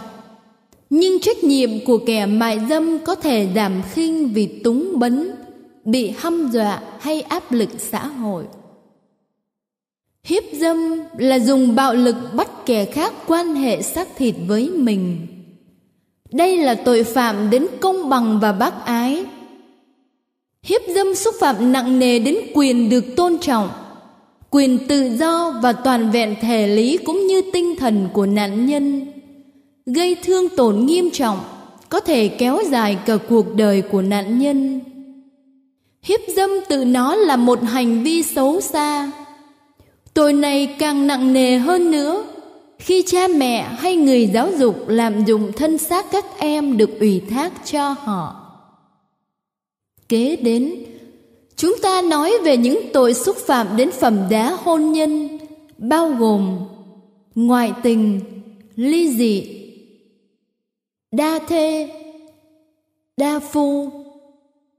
nhưng 0.90 1.20
trách 1.20 1.44
nhiệm 1.44 1.70
của 1.86 1.98
kẻ 2.06 2.26
mại 2.26 2.60
dâm 2.68 2.98
có 2.98 3.14
thể 3.14 3.48
giảm 3.54 3.82
khinh 3.92 4.28
vì 4.28 4.46
túng 4.46 4.98
bấn, 4.98 5.30
bị 5.84 6.14
hăm 6.18 6.50
dọa 6.52 6.80
hay 7.00 7.20
áp 7.20 7.52
lực 7.52 7.68
xã 7.78 8.06
hội. 8.06 8.44
Hiếp 10.28 10.42
dâm 10.52 11.00
là 11.18 11.38
dùng 11.38 11.74
bạo 11.74 11.94
lực 11.94 12.16
bắt 12.34 12.48
kẻ 12.66 12.84
khác 12.84 13.12
quan 13.26 13.54
hệ 13.54 13.82
xác 13.82 14.08
thịt 14.16 14.34
với 14.46 14.70
mình. 14.70 15.26
Đây 16.32 16.56
là 16.56 16.74
tội 16.74 17.04
phạm 17.04 17.50
đến 17.50 17.66
công 17.80 18.08
bằng 18.08 18.38
và 18.42 18.52
bác 18.52 18.84
ái. 18.84 19.24
Hiếp 20.62 20.80
dâm 20.94 21.14
xúc 21.14 21.34
phạm 21.40 21.72
nặng 21.72 21.98
nề 21.98 22.18
đến 22.18 22.36
quyền 22.54 22.90
được 22.90 23.04
tôn 23.16 23.38
trọng, 23.38 23.68
quyền 24.50 24.88
tự 24.88 25.16
do 25.16 25.60
và 25.62 25.72
toàn 25.72 26.10
vẹn 26.10 26.34
thể 26.40 26.68
lý 26.68 26.96
cũng 26.96 27.26
như 27.26 27.42
tinh 27.52 27.76
thần 27.76 28.08
của 28.12 28.26
nạn 28.26 28.66
nhân, 28.66 29.06
gây 29.86 30.16
thương 30.24 30.48
tổn 30.56 30.86
nghiêm 30.86 31.10
trọng, 31.10 31.38
có 31.88 32.00
thể 32.00 32.28
kéo 32.28 32.58
dài 32.70 32.98
cả 33.06 33.16
cuộc 33.28 33.54
đời 33.54 33.82
của 33.82 34.02
nạn 34.02 34.38
nhân. 34.38 34.80
Hiếp 36.02 36.20
dâm 36.36 36.50
tự 36.68 36.84
nó 36.84 37.14
là 37.14 37.36
một 37.36 37.62
hành 37.62 38.02
vi 38.02 38.22
xấu 38.22 38.60
xa, 38.60 39.10
Tội 40.18 40.32
này 40.32 40.76
càng 40.78 41.06
nặng 41.06 41.32
nề 41.32 41.56
hơn 41.56 41.90
nữa 41.90 42.24
khi 42.78 43.02
cha 43.06 43.28
mẹ 43.28 43.62
hay 43.62 43.96
người 43.96 44.26
giáo 44.26 44.50
dục 44.58 44.88
làm 44.88 45.24
dụng 45.24 45.52
thân 45.52 45.78
xác 45.78 46.06
các 46.12 46.24
em 46.38 46.76
được 46.76 47.00
ủy 47.00 47.22
thác 47.30 47.52
cho 47.64 47.88
họ. 47.88 48.50
Kế 50.08 50.36
đến, 50.36 50.74
chúng 51.56 51.76
ta 51.82 52.02
nói 52.02 52.32
về 52.44 52.56
những 52.56 52.80
tội 52.92 53.14
xúc 53.14 53.36
phạm 53.36 53.76
đến 53.76 53.90
phẩm 53.90 54.18
giá 54.30 54.56
hôn 54.64 54.92
nhân, 54.92 55.38
bao 55.78 56.08
gồm 56.08 56.58
ngoại 57.34 57.72
tình, 57.82 58.20
ly 58.76 59.08
dị, 59.08 59.62
đa 61.12 61.38
thê, 61.48 61.88
đa 63.16 63.38
phu, 63.38 63.90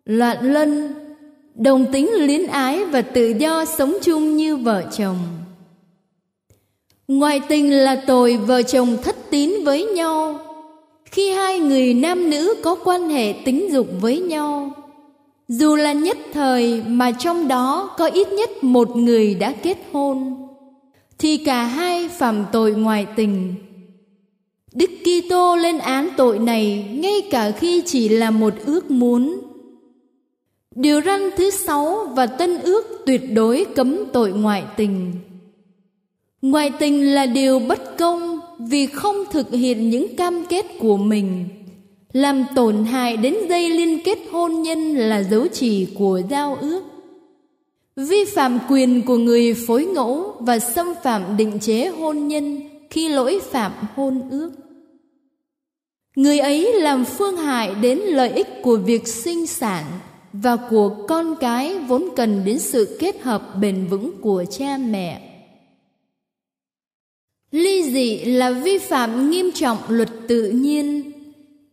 loạn 0.06 0.54
lân, 0.54 0.94
đồng 1.60 1.86
tính 1.92 2.10
luyến 2.14 2.48
ái 2.48 2.86
và 2.86 3.02
tự 3.02 3.34
do 3.40 3.66
sống 3.66 3.98
chung 4.02 4.38
như 4.38 4.58
vợ 4.58 4.84
chồng. 4.98 5.18
Ngoại 7.08 7.40
tình 7.40 7.74
là 7.74 8.02
tội 8.08 8.38
vợ 8.38 8.62
chồng 8.64 8.98
thất 9.04 9.16
tín 9.30 9.54
với 9.64 9.84
nhau. 9.86 10.40
Khi 11.06 11.32
hai 11.32 11.60
người 11.60 11.94
nam 11.94 12.30
nữ 12.30 12.54
có 12.64 12.76
quan 12.84 13.10
hệ 13.10 13.34
tính 13.46 13.72
dục 13.72 13.88
với 14.02 14.20
nhau, 14.20 14.72
dù 15.48 15.76
là 15.76 15.94
nhất 15.94 16.18
thời 16.34 16.84
mà 16.88 17.12
trong 17.12 17.48
đó 17.48 17.96
có 17.98 18.06
ít 18.06 18.32
nhất 18.32 18.64
một 18.64 18.96
người 18.96 19.36
đã 19.36 19.54
kết 19.64 19.78
hôn, 19.92 20.48
thì 21.18 21.38
cả 21.38 21.64
hai 21.64 22.10
phạm 22.10 22.46
tội 22.52 22.72
ngoại 22.72 23.08
tình. 23.16 23.56
Đức 24.74 24.90
Kitô 25.04 25.56
lên 25.56 25.78
án 25.78 26.10
tội 26.18 26.40
này 26.40 26.86
ngay 26.94 27.22
cả 27.32 27.52
khi 27.52 27.82
chỉ 27.86 28.10
là 28.10 28.32
một 28.32 28.54
ước 28.66 28.92
muốn. 28.92 29.49
Điều 30.76 31.02
răn 31.02 31.30
thứ 31.38 31.50
sáu 31.50 32.14
và 32.16 32.26
tân 32.26 32.62
ước 32.62 33.02
tuyệt 33.06 33.22
đối 33.34 33.66
cấm 33.76 33.98
tội 34.14 34.32
ngoại 34.32 34.64
tình. 34.78 35.14
Ngoại 36.42 36.72
tình 36.80 37.14
là 37.14 37.26
điều 37.26 37.60
bất 37.60 37.98
công 37.98 38.40
vì 38.60 38.86
không 38.86 39.16
thực 39.32 39.52
hiện 39.52 39.90
những 39.90 40.16
cam 40.16 40.46
kết 40.50 40.66
của 40.80 40.98
mình. 40.98 41.46
Làm 42.14 42.46
tổn 42.56 42.86
hại 42.86 43.18
đến 43.18 43.36
dây 43.50 43.70
liên 43.70 44.00
kết 44.04 44.20
hôn 44.32 44.62
nhân 44.62 44.96
là 44.96 45.24
dấu 45.24 45.48
chỉ 45.48 45.88
của 45.98 46.22
giao 46.30 46.58
ước. 46.62 46.84
Vi 47.96 48.26
phạm 48.26 48.60
quyền 48.70 49.02
của 49.02 49.18
người 49.18 49.54
phối 49.68 49.86
ngẫu 49.86 50.36
và 50.40 50.60
xâm 50.60 50.88
phạm 51.04 51.38
định 51.38 51.60
chế 51.60 51.88
hôn 51.88 52.28
nhân 52.28 52.62
khi 52.90 53.10
lỗi 53.10 53.40
phạm 53.52 53.72
hôn 53.96 54.30
ước. 54.32 54.52
Người 56.16 56.40
ấy 56.40 56.74
làm 56.74 57.06
phương 57.06 57.38
hại 57.38 57.76
đến 57.82 58.00
lợi 58.00 58.30
ích 58.30 58.48
của 58.64 58.76
việc 58.76 59.08
sinh 59.08 59.48
sản 59.48 59.86
và 60.34 60.56
của 60.56 61.06
con 61.08 61.36
cái 61.40 61.80
vốn 61.80 62.10
cần 62.16 62.42
đến 62.46 62.60
sự 62.60 62.98
kết 63.00 63.22
hợp 63.22 63.56
bền 63.62 63.88
vững 63.88 64.22
của 64.22 64.46
cha 64.50 64.78
mẹ. 64.78 65.22
Ly 67.52 67.84
dị 67.92 68.20
là 68.20 68.52
vi 68.52 68.78
phạm 68.78 69.30
nghiêm 69.30 69.52
trọng 69.52 69.78
luật 69.88 70.10
tự 70.28 70.50
nhiên. 70.50 71.12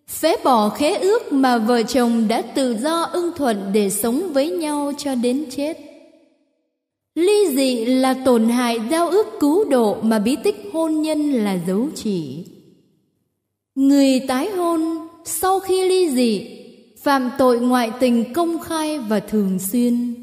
Phế 0.08 0.36
bỏ 0.44 0.68
khế 0.68 0.94
ước 0.96 1.32
mà 1.32 1.58
vợ 1.58 1.82
chồng 1.82 2.28
đã 2.28 2.42
tự 2.42 2.76
do 2.76 3.02
ưng 3.02 3.32
thuận 3.36 3.70
để 3.72 3.90
sống 3.90 4.32
với 4.32 4.50
nhau 4.50 4.92
cho 4.98 5.14
đến 5.14 5.46
chết. 5.50 5.78
Ly 7.14 7.46
dị 7.56 7.84
là 7.84 8.14
tổn 8.24 8.48
hại 8.48 8.80
giao 8.90 9.08
ước 9.08 9.26
cứu 9.40 9.64
độ 9.64 9.96
mà 10.02 10.18
bí 10.18 10.36
tích 10.44 10.56
hôn 10.72 11.02
nhân 11.02 11.32
là 11.32 11.58
dấu 11.66 11.88
chỉ. 11.94 12.44
Người 13.74 14.20
tái 14.28 14.50
hôn 14.50 15.08
sau 15.24 15.60
khi 15.60 15.88
ly 15.88 16.10
dị 16.10 16.56
phạm 17.06 17.30
tội 17.38 17.60
ngoại 17.60 17.90
tình 18.00 18.32
công 18.32 18.58
khai 18.60 18.98
và 18.98 19.20
thường 19.20 19.58
xuyên. 19.58 20.14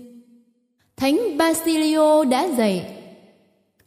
Thánh 0.97 1.37
Basilio 1.37 2.23
đã 2.23 2.47
dạy, 2.57 2.85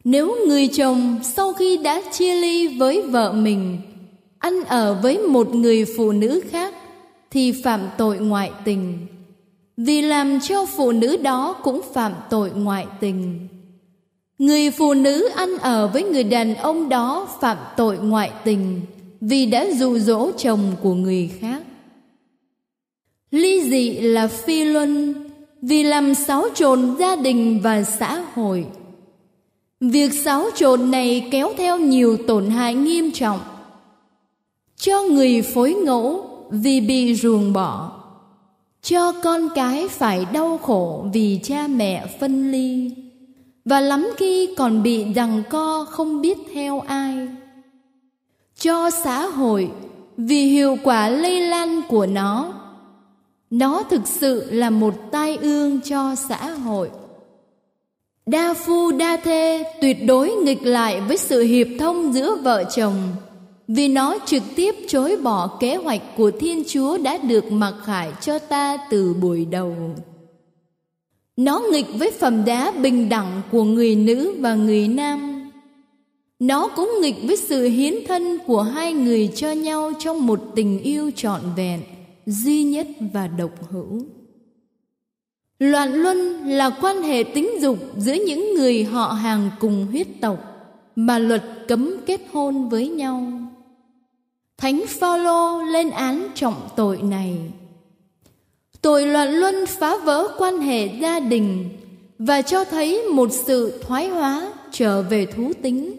nếu 0.03 0.35
người 0.47 0.67
chồng 0.67 1.19
sau 1.23 1.53
khi 1.53 1.77
đã 1.77 2.01
chia 2.11 2.33
ly 2.33 2.77
với 2.77 3.01
vợ 3.01 3.33
mình, 3.33 3.77
ăn 4.39 4.63
ở 4.63 4.99
với 5.03 5.17
một 5.17 5.55
người 5.55 5.85
phụ 5.97 6.11
nữ 6.11 6.41
khác, 6.49 6.73
thì 7.31 7.51
phạm 7.63 7.81
tội 7.97 8.19
ngoại 8.19 8.51
tình. 8.65 9.07
Vì 9.77 10.01
làm 10.01 10.39
cho 10.39 10.65
phụ 10.65 10.91
nữ 10.91 11.17
đó 11.17 11.55
cũng 11.63 11.81
phạm 11.93 12.13
tội 12.29 12.51
ngoại 12.51 12.85
tình. 12.99 13.47
Người 14.39 14.71
phụ 14.71 14.93
nữ 14.93 15.29
ăn 15.35 15.57
ở 15.57 15.87
với 15.87 16.03
người 16.03 16.23
đàn 16.23 16.55
ông 16.55 16.89
đó 16.89 17.27
phạm 17.41 17.57
tội 17.77 17.97
ngoại 17.97 18.31
tình 18.43 18.81
vì 19.21 19.45
đã 19.45 19.65
dụ 19.73 19.99
dỗ 19.99 20.31
chồng 20.37 20.71
của 20.81 20.93
người 20.93 21.31
khác. 21.39 21.63
Ly 23.31 23.69
dị 23.69 23.91
là 23.91 24.27
phi 24.27 24.63
luân 24.63 25.13
vì 25.61 25.83
làm 25.83 26.15
xáo 26.15 26.45
trộn 26.55 26.95
gia 26.99 27.15
đình 27.15 27.59
và 27.63 27.83
xã 27.83 28.23
hội. 28.33 28.65
Việc 29.79 30.13
xáo 30.13 30.45
trộn 30.55 30.91
này 30.91 31.27
kéo 31.31 31.53
theo 31.57 31.77
nhiều 31.77 32.17
tổn 32.27 32.49
hại 32.49 32.75
nghiêm 32.75 33.11
trọng 33.11 33.39
cho 34.75 35.03
người 35.03 35.41
phối 35.41 35.73
ngẫu 35.73 36.29
vì 36.51 36.81
bị 36.81 37.15
ruồng 37.15 37.53
bỏ, 37.53 37.91
cho 38.81 39.11
con 39.23 39.49
cái 39.55 39.87
phải 39.87 40.25
đau 40.33 40.57
khổ 40.57 41.05
vì 41.13 41.39
cha 41.43 41.67
mẹ 41.67 42.07
phân 42.19 42.51
ly 42.51 42.91
và 43.65 43.79
lắm 43.79 44.09
khi 44.17 44.49
còn 44.57 44.83
bị 44.83 45.05
giằng 45.15 45.43
co 45.49 45.85
không 45.89 46.21
biết 46.21 46.37
theo 46.53 46.79
ai 46.79 47.27
cho 48.59 48.89
xã 48.89 49.25
hội 49.25 49.71
vì 50.17 50.45
hiệu 50.45 50.77
quả 50.83 51.09
lây 51.09 51.41
lan 51.41 51.81
của 51.89 52.05
nó 52.05 52.53
nó 53.49 53.83
thực 53.89 54.07
sự 54.07 54.51
là 54.51 54.69
một 54.69 54.93
tai 55.11 55.37
ương 55.37 55.81
cho 55.81 56.15
xã 56.29 56.51
hội. 56.51 56.89
Đa 58.25 58.53
phu 58.53 58.91
đa 58.91 59.17
thê 59.17 59.63
tuyệt 59.81 59.97
đối 60.07 60.31
nghịch 60.31 60.63
lại 60.63 61.01
với 61.01 61.17
sự 61.17 61.41
hiệp 61.41 61.67
thông 61.79 62.13
giữa 62.13 62.35
vợ 62.35 62.63
chồng, 62.75 62.95
vì 63.67 63.87
nó 63.87 64.17
trực 64.25 64.43
tiếp 64.55 64.75
chối 64.87 65.17
bỏ 65.23 65.57
kế 65.59 65.75
hoạch 65.75 66.01
của 66.17 66.31
thiên 66.31 66.63
chúa 66.67 66.97
đã 66.97 67.17
được 67.17 67.51
mặc 67.51 67.73
khải 67.85 68.11
cho 68.21 68.39
ta 68.39 68.77
từ 68.89 69.13
buổi 69.13 69.45
đầu. 69.45 69.75
Nó 71.37 71.61
nghịch 71.71 71.87
với 71.99 72.11
phẩm 72.11 72.43
giá 72.45 72.71
bình 72.71 73.09
đẳng 73.09 73.41
của 73.51 73.63
người 73.63 73.95
nữ 73.95 74.35
và 74.39 74.55
người 74.55 74.87
nam. 74.87 75.49
Nó 76.39 76.67
cũng 76.67 76.91
nghịch 77.01 77.15
với 77.23 77.37
sự 77.37 77.63
hiến 77.63 77.93
thân 78.07 78.37
của 78.47 78.61
hai 78.61 78.93
người 78.93 79.29
cho 79.35 79.51
nhau 79.51 79.91
trong 79.99 80.27
một 80.27 80.39
tình 80.55 80.79
yêu 80.79 81.11
trọn 81.15 81.41
vẹn 81.55 81.81
duy 82.27 82.63
nhất 82.63 82.87
và 83.13 83.27
độc 83.27 83.51
hữu. 83.71 84.05
Loạn 85.59 85.93
luân 85.93 86.47
là 86.47 86.69
quan 86.81 87.01
hệ 87.01 87.23
tính 87.23 87.49
dục 87.61 87.77
giữa 87.97 88.13
những 88.13 88.53
người 88.55 88.83
họ 88.83 89.07
hàng 89.07 89.49
cùng 89.59 89.87
huyết 89.91 90.07
tộc 90.21 90.39
mà 90.95 91.19
luật 91.19 91.43
cấm 91.67 91.95
kết 92.05 92.21
hôn 92.31 92.69
với 92.69 92.89
nhau. 92.89 93.31
Thánh 94.57 94.83
phaolô 94.87 95.63
lên 95.63 95.89
án 95.89 96.27
trọng 96.35 96.69
tội 96.75 97.01
này. 97.01 97.37
Tội 98.81 99.07
loạn 99.07 99.29
luân 99.29 99.65
phá 99.65 99.97
vỡ 99.97 100.27
quan 100.37 100.59
hệ 100.59 100.85
gia 101.01 101.19
đình 101.19 101.69
và 102.19 102.41
cho 102.41 102.65
thấy 102.65 103.03
một 103.03 103.29
sự 103.31 103.81
thoái 103.81 104.07
hóa 104.07 104.53
trở 104.71 105.01
về 105.01 105.25
thú 105.25 105.51
tính. 105.61 105.97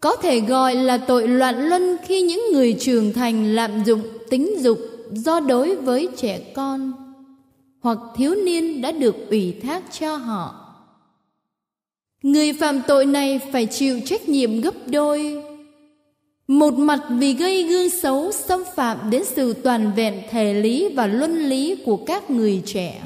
Có 0.00 0.16
thể 0.16 0.40
gọi 0.40 0.74
là 0.74 0.98
tội 0.98 1.28
loạn 1.28 1.68
luân 1.68 1.96
khi 2.06 2.22
những 2.22 2.42
người 2.52 2.76
trưởng 2.80 3.12
thành 3.12 3.54
lạm 3.54 3.84
dụng 3.84 4.02
tính 4.30 4.56
dục 4.60 4.78
do 5.12 5.40
đối 5.40 5.76
với 5.76 6.08
trẻ 6.16 6.40
con, 6.54 6.92
hoặc 7.80 7.98
thiếu 8.16 8.34
niên 8.34 8.82
đã 8.82 8.92
được 8.92 9.16
ủy 9.30 9.54
thác 9.62 9.82
cho 10.00 10.16
họ. 10.16 10.58
Người 12.22 12.52
phạm 12.52 12.80
tội 12.86 13.06
này 13.06 13.40
phải 13.52 13.66
chịu 13.66 14.00
trách 14.04 14.28
nhiệm 14.28 14.60
gấp 14.60 14.74
đôi. 14.86 15.44
Một 16.48 16.74
mặt 16.74 17.00
vì 17.10 17.34
gây 17.34 17.62
gương 17.62 17.90
xấu 17.90 18.32
xâm 18.32 18.62
phạm 18.74 19.10
đến 19.10 19.22
sự 19.24 19.52
toàn 19.52 19.92
vẹn 19.96 20.22
thể 20.30 20.54
lý 20.54 20.88
và 20.94 21.06
luân 21.06 21.38
lý 21.38 21.76
của 21.84 21.96
các 21.96 22.30
người 22.30 22.62
trẻ, 22.66 23.02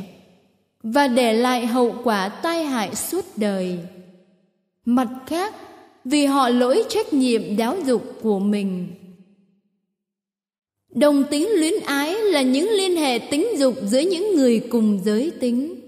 và 0.83 1.09
để 1.09 1.33
lại 1.33 1.67
hậu 1.67 1.95
quả 2.05 2.29
tai 2.29 2.65
hại 2.65 2.95
suốt 2.95 3.25
đời. 3.37 3.79
Mặt 4.85 5.09
khác, 5.27 5.55
vì 6.05 6.27
họ 6.27 6.49
lỗi 6.49 6.85
trách 6.89 7.13
nhiệm 7.13 7.57
giáo 7.57 7.77
dục 7.87 8.19
của 8.23 8.39
mình 8.39 8.89
đồng 10.97 11.25
tính 11.25 11.49
luyến 11.55 11.75
ái 11.87 12.15
là 12.15 12.43
những 12.43 12.71
liên 12.71 12.97
hệ 12.97 13.19
tính 13.19 13.47
dục 13.59 13.75
giữa 13.87 14.01
những 14.01 14.37
người 14.37 14.61
cùng 14.71 15.01
giới 15.05 15.31
tính. 15.41 15.81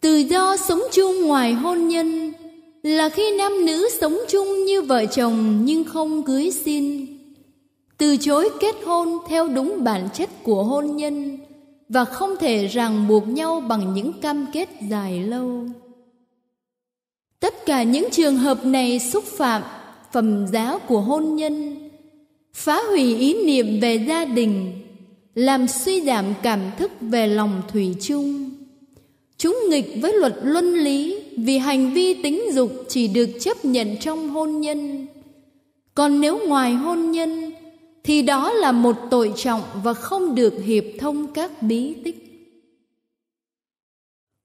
Tự 0.00 0.16
do 0.16 0.56
sống 0.56 0.80
chung 0.92 1.22
ngoài 1.26 1.52
hôn 1.52 1.88
nhân 1.88 2.32
là 2.82 3.08
khi 3.08 3.36
nam 3.38 3.66
nữ 3.66 3.88
sống 4.00 4.18
chung 4.28 4.64
như 4.64 4.82
vợ 4.82 5.06
chồng 5.06 5.64
nhưng 5.64 5.84
không 5.84 6.22
cưới 6.22 6.50
xin. 6.50 7.06
Từ 7.98 8.16
chối 8.16 8.50
kết 8.60 8.74
hôn 8.84 9.18
theo 9.28 9.48
đúng 9.48 9.84
bản 9.84 10.08
chất 10.14 10.30
của 10.42 10.64
hôn 10.64 10.96
nhân 10.96 11.38
và 11.88 12.04
không 12.04 12.36
thể 12.40 12.66
ràng 12.66 13.08
buộc 13.08 13.28
nhau 13.28 13.60
bằng 13.60 13.94
những 13.94 14.12
cam 14.20 14.46
kết 14.52 14.68
dài 14.90 15.20
lâu. 15.20 15.64
Tất 17.40 17.66
cả 17.66 17.82
những 17.82 18.08
trường 18.12 18.36
hợp 18.36 18.64
này 18.64 18.98
xúc 18.98 19.24
phạm 19.24 19.62
phẩm 20.12 20.46
giá 20.52 20.78
của 20.78 21.00
hôn 21.00 21.36
nhân 21.36 21.85
phá 22.56 22.82
hủy 22.88 23.16
ý 23.16 23.44
niệm 23.44 23.80
về 23.80 24.04
gia 24.08 24.24
đình, 24.24 24.72
làm 25.34 25.68
suy 25.68 26.00
giảm 26.00 26.24
cảm 26.42 26.60
thức 26.78 26.90
về 27.00 27.26
lòng 27.26 27.62
thủy 27.72 27.94
chung. 28.00 28.50
Chúng 29.38 29.58
nghịch 29.70 29.98
với 30.02 30.12
luật 30.12 30.34
luân 30.42 30.74
lý 30.74 31.24
vì 31.36 31.58
hành 31.58 31.92
vi 31.94 32.22
tính 32.22 32.42
dục 32.52 32.70
chỉ 32.88 33.08
được 33.08 33.28
chấp 33.40 33.64
nhận 33.64 33.96
trong 34.00 34.28
hôn 34.28 34.60
nhân. 34.60 35.06
Còn 35.94 36.20
nếu 36.20 36.48
ngoài 36.48 36.74
hôn 36.74 37.10
nhân, 37.10 37.52
thì 38.04 38.22
đó 38.22 38.52
là 38.52 38.72
một 38.72 38.96
tội 39.10 39.32
trọng 39.36 39.62
và 39.84 39.94
không 39.94 40.34
được 40.34 40.54
hiệp 40.64 40.84
thông 40.98 41.32
các 41.32 41.62
bí 41.62 41.94
tích. 42.04 42.16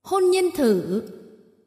Hôn 0.04 0.32
nhân 0.32 0.52
thử, 0.56 1.02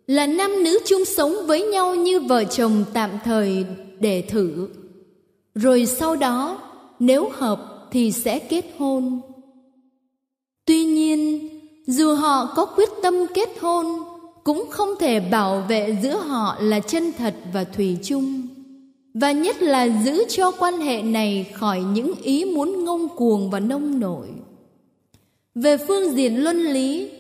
là 0.07 0.27
nam 0.27 0.63
nữ 0.63 0.79
chung 0.87 1.05
sống 1.05 1.35
với 1.47 1.63
nhau 1.63 1.95
như 1.95 2.21
vợ 2.21 2.45
chồng 2.45 2.85
tạm 2.93 3.11
thời 3.25 3.65
để 4.01 4.23
thử 4.29 4.69
rồi 5.55 5.87
sau 5.87 6.17
đó, 6.17 6.59
nếu 6.99 7.29
hợp 7.33 7.89
thì 7.91 8.13
sẽ 8.13 8.39
kết 8.39 8.65
hôn. 8.79 9.21
Tuy 10.65 10.85
nhiên, 10.85 11.49
dù 11.87 12.15
họ 12.15 12.53
có 12.57 12.65
quyết 12.65 12.89
tâm 13.03 13.15
kết 13.35 13.49
hôn, 13.61 13.87
cũng 14.45 14.65
không 14.71 14.89
thể 15.01 15.21
bảo 15.21 15.65
vệ 15.69 15.97
giữa 16.03 16.17
họ 16.17 16.57
là 16.61 16.81
chân 16.81 17.13
thật 17.19 17.35
và 17.53 17.65
thủy 17.65 17.99
chung. 18.05 18.43
Và 19.15 19.33
nhất 19.33 19.63
là 19.63 20.03
giữ 20.05 20.25
cho 20.29 20.51
quan 20.51 20.79
hệ 20.81 21.03
này 21.03 21.53
khỏi 21.55 21.81
những 21.81 22.15
ý 22.23 22.45
muốn 22.45 22.85
ngông 22.85 23.09
cuồng 23.09 23.51
và 23.51 23.61
nông 23.61 24.01
nổi. 24.01 24.29
Về 25.55 25.77
phương 25.77 26.15
diện 26.15 26.45
luân 26.45 26.57
lý, 26.63 27.11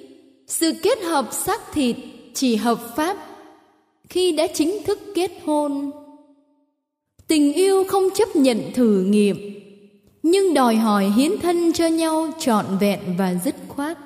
sự 0.47 0.73
kết 0.83 1.03
hợp 1.03 1.29
xác 1.33 1.73
thịt 1.73 1.97
chỉ 2.35 2.57
hợp 2.57 2.96
pháp 2.96 3.17
khi 4.08 4.33
đã 4.33 4.46
chính 4.46 4.83
thức 4.87 4.98
kết 5.15 5.31
hôn 5.44 5.90
tình 7.27 7.52
yêu 7.52 7.85
không 7.88 8.04
chấp 8.14 8.37
nhận 8.37 8.72
thử 8.75 9.04
nghiệm, 9.04 9.60
nhưng 10.22 10.54
đòi 10.54 10.77
hỏi 10.77 11.12
hiến 11.16 11.33
thân 11.42 11.72
cho 11.72 11.87
nhau 11.87 12.31
trọn 12.38 12.66
vẹn 12.81 13.00
và 13.18 13.35
dứt 13.44 13.54
khoát. 13.68 13.98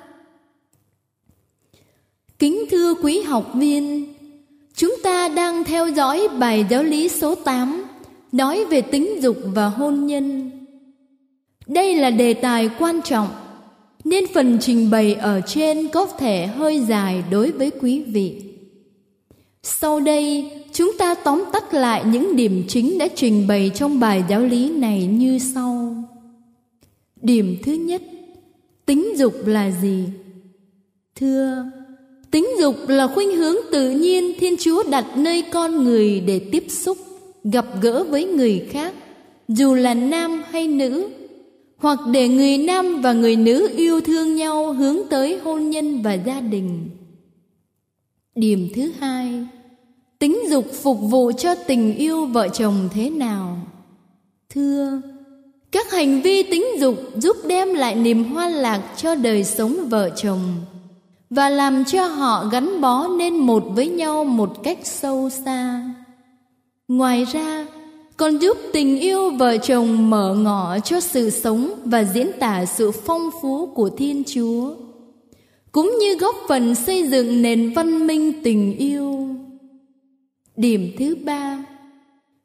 Kính 2.38 2.64
thưa 2.70 2.94
quý 2.94 3.20
học 3.20 3.50
viên, 3.54 4.14
chúng 4.74 4.96
ta 5.02 5.28
đang 5.28 5.64
theo 5.64 5.88
dõi 5.88 6.28
bài 6.38 6.66
giáo 6.70 6.82
lý 6.82 7.08
số 7.08 7.34
8 7.34 7.84
nói 8.32 8.64
về 8.64 8.80
tính 8.80 9.22
dục 9.22 9.36
và 9.44 9.68
hôn 9.68 10.06
nhân. 10.06 10.50
Đây 11.66 11.94
là 11.96 12.10
đề 12.10 12.34
tài 12.34 12.70
quan 12.78 13.02
trọng, 13.02 13.28
nên 14.04 14.24
phần 14.34 14.58
trình 14.60 14.90
bày 14.90 15.14
ở 15.14 15.40
trên 15.46 15.88
có 15.88 16.06
thể 16.06 16.46
hơi 16.46 16.80
dài 16.80 17.24
đối 17.30 17.50
với 17.50 17.70
quý 17.80 18.02
vị 18.02 18.47
sau 19.62 20.00
đây, 20.00 20.50
chúng 20.72 20.92
ta 20.98 21.14
tóm 21.14 21.44
tắt 21.52 21.74
lại 21.74 22.04
những 22.06 22.36
điểm 22.36 22.64
chính 22.68 22.98
đã 22.98 23.09
trình 23.14 23.46
bày 23.46 23.70
trong 23.74 24.00
bài 24.00 24.24
giáo 24.28 24.40
lý 24.40 24.70
này 24.70 25.06
như 25.06 25.38
sau. 25.54 25.96
Điểm 27.22 27.56
thứ 27.62 27.72
nhất, 27.72 28.02
tính 28.86 29.18
dục 29.18 29.34
là 29.46 29.70
gì? 29.70 30.04
Thưa, 31.16 31.70
tính 32.30 32.46
dục 32.61 32.76
là 32.88 33.06
khuynh 33.06 33.36
hướng 33.36 33.56
tự 33.72 33.90
nhiên 33.90 34.32
thiên 34.40 34.56
chúa 34.56 34.82
đặt 34.90 35.06
nơi 35.16 35.44
con 35.52 35.84
người 35.84 36.20
để 36.20 36.38
tiếp 36.52 36.64
xúc, 36.68 36.98
gặp 37.44 37.66
gỡ 37.82 38.04
với 38.04 38.24
người 38.24 38.66
khác, 38.70 38.94
dù 39.48 39.74
là 39.74 39.94
nam 39.94 40.42
hay 40.50 40.68
nữ, 40.68 41.09
hoặc 41.76 41.98
để 42.12 42.28
người 42.28 42.59
nam 42.59 43.00
và 43.02 43.12
người 43.12 43.36
nữ 43.36 43.68
yêu 43.76 44.00
thương 44.00 44.36
nhau 44.36 44.72
hướng 44.72 44.96
tới 45.11 45.38
hôn 45.38 45.70
nhân 45.70 46.02
và 46.02 46.14
gia 46.14 46.40
đình 46.40 46.90
điểm 48.41 48.68
thứ 48.74 48.93
hai. 49.01 49.47
Tính 50.18 50.39
dục 50.51 50.66
phục 50.82 50.99
vụ 51.01 51.32
cho 51.39 51.55
tình 51.55 51.97
yêu 51.97 52.26
vợ 52.26 52.49
chồng 52.49 52.89
thế 52.93 53.11
nào? 53.11 53.57
Thưa, 54.51 55.01
các 55.72 55.93
hành 55.93 56.22
vi 56.22 56.43
tính 56.43 56.64
dục 56.80 56.97
giúp 57.16 57.36
đem 57.47 57.74
lại 57.74 57.95
niềm 57.95 58.24
hoa 58.24 58.49
lạc 58.49 58.82
cho 58.97 59.14
đời 59.14 59.45
sống 59.45 59.89
vợ 59.89 60.11
chồng 60.16 60.41
và 61.30 61.49
làm 61.49 61.84
cho 61.84 62.07
họ 62.07 62.45
gắn 62.53 62.80
bó 62.80 63.09
nên 63.09 63.36
một 63.36 63.64
với 63.74 63.89
nhau 63.89 64.24
một 64.24 64.62
cách 64.62 64.78
sâu 64.84 65.30
xa. 65.45 65.95
Ngoài 66.89 67.24
ra, 67.24 67.66
còn 68.16 68.39
giúp 68.39 68.59
tình 68.72 69.01
yêu 69.01 69.30
vợ 69.30 69.57
chồng 69.57 70.11
mở 70.11 70.34
ngỏ 70.34 70.78
cho 70.78 71.01
sự 71.01 71.30
sống 71.30 71.70
và 71.84 72.05
diễn 72.05 72.30
tả 72.41 72.64
sự 72.66 72.91
phong 72.91 73.30
phú 73.43 73.66
của 73.66 73.89
thiên 73.89 74.22
chúa 74.26 74.74
cũng 75.72 75.94
như 76.00 76.14
góp 76.16 76.34
phần 76.48 76.74
xây 76.74 77.08
dựng 77.08 77.42
nền 77.42 77.72
văn 77.72 78.06
minh 78.06 78.32
tình 78.42 78.76
yêu. 78.76 79.28
Điểm 80.56 80.90
thứ 80.98 81.16
ba. 81.24 81.64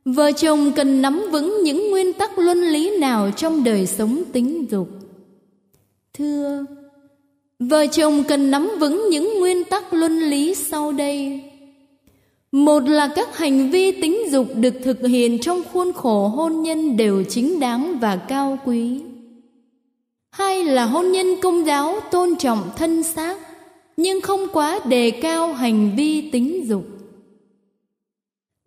Vợ 0.05 0.31
chồng 0.31 0.71
cần 0.75 1.01
nắm 1.01 1.21
vững 1.31 1.59
những 1.63 1.91
nguyên 1.91 2.13
tắc 2.13 2.39
luân 2.39 2.61
lý 2.61 2.97
nào 2.99 3.31
trong 3.31 3.63
đời 3.63 3.85
sống 3.85 4.23
tính 4.33 4.65
dục? 4.71 4.89
Thưa, 6.13 6.65
vợ 7.59 7.87
chồng 7.87 8.23
cần 8.27 8.51
nắm 8.51 8.71
vững 8.79 9.09
những 9.09 9.39
nguyên 9.39 9.63
tắc 9.63 9.93
luân 9.93 10.19
lý 10.19 10.55
sau 10.55 10.91
đây. 10.91 11.41
Một 12.51 12.79
là 12.79 13.07
các 13.15 13.37
hành 13.37 13.71
vi 13.71 13.91
tính 13.91 14.17
dục 14.31 14.47
được 14.55 14.73
thực 14.83 15.07
hiện 15.07 15.39
trong 15.39 15.61
khuôn 15.73 15.93
khổ 15.93 16.27
hôn 16.27 16.63
nhân 16.63 16.97
đều 16.97 17.23
chính 17.23 17.59
đáng 17.59 17.99
và 17.99 18.15
cao 18.15 18.59
quý. 18.65 19.01
Hai 20.33 20.63
là 20.63 20.85
hôn 20.85 21.11
nhân 21.11 21.35
công 21.41 21.65
giáo 21.65 21.99
tôn 22.11 22.35
trọng 22.35 22.69
thân 22.75 23.03
xác 23.03 23.37
nhưng 23.97 24.21
không 24.21 24.47
quá 24.53 24.79
đề 24.85 25.11
cao 25.11 25.53
hành 25.53 25.91
vi 25.97 26.31
tính 26.31 26.67
dục. 26.67 26.83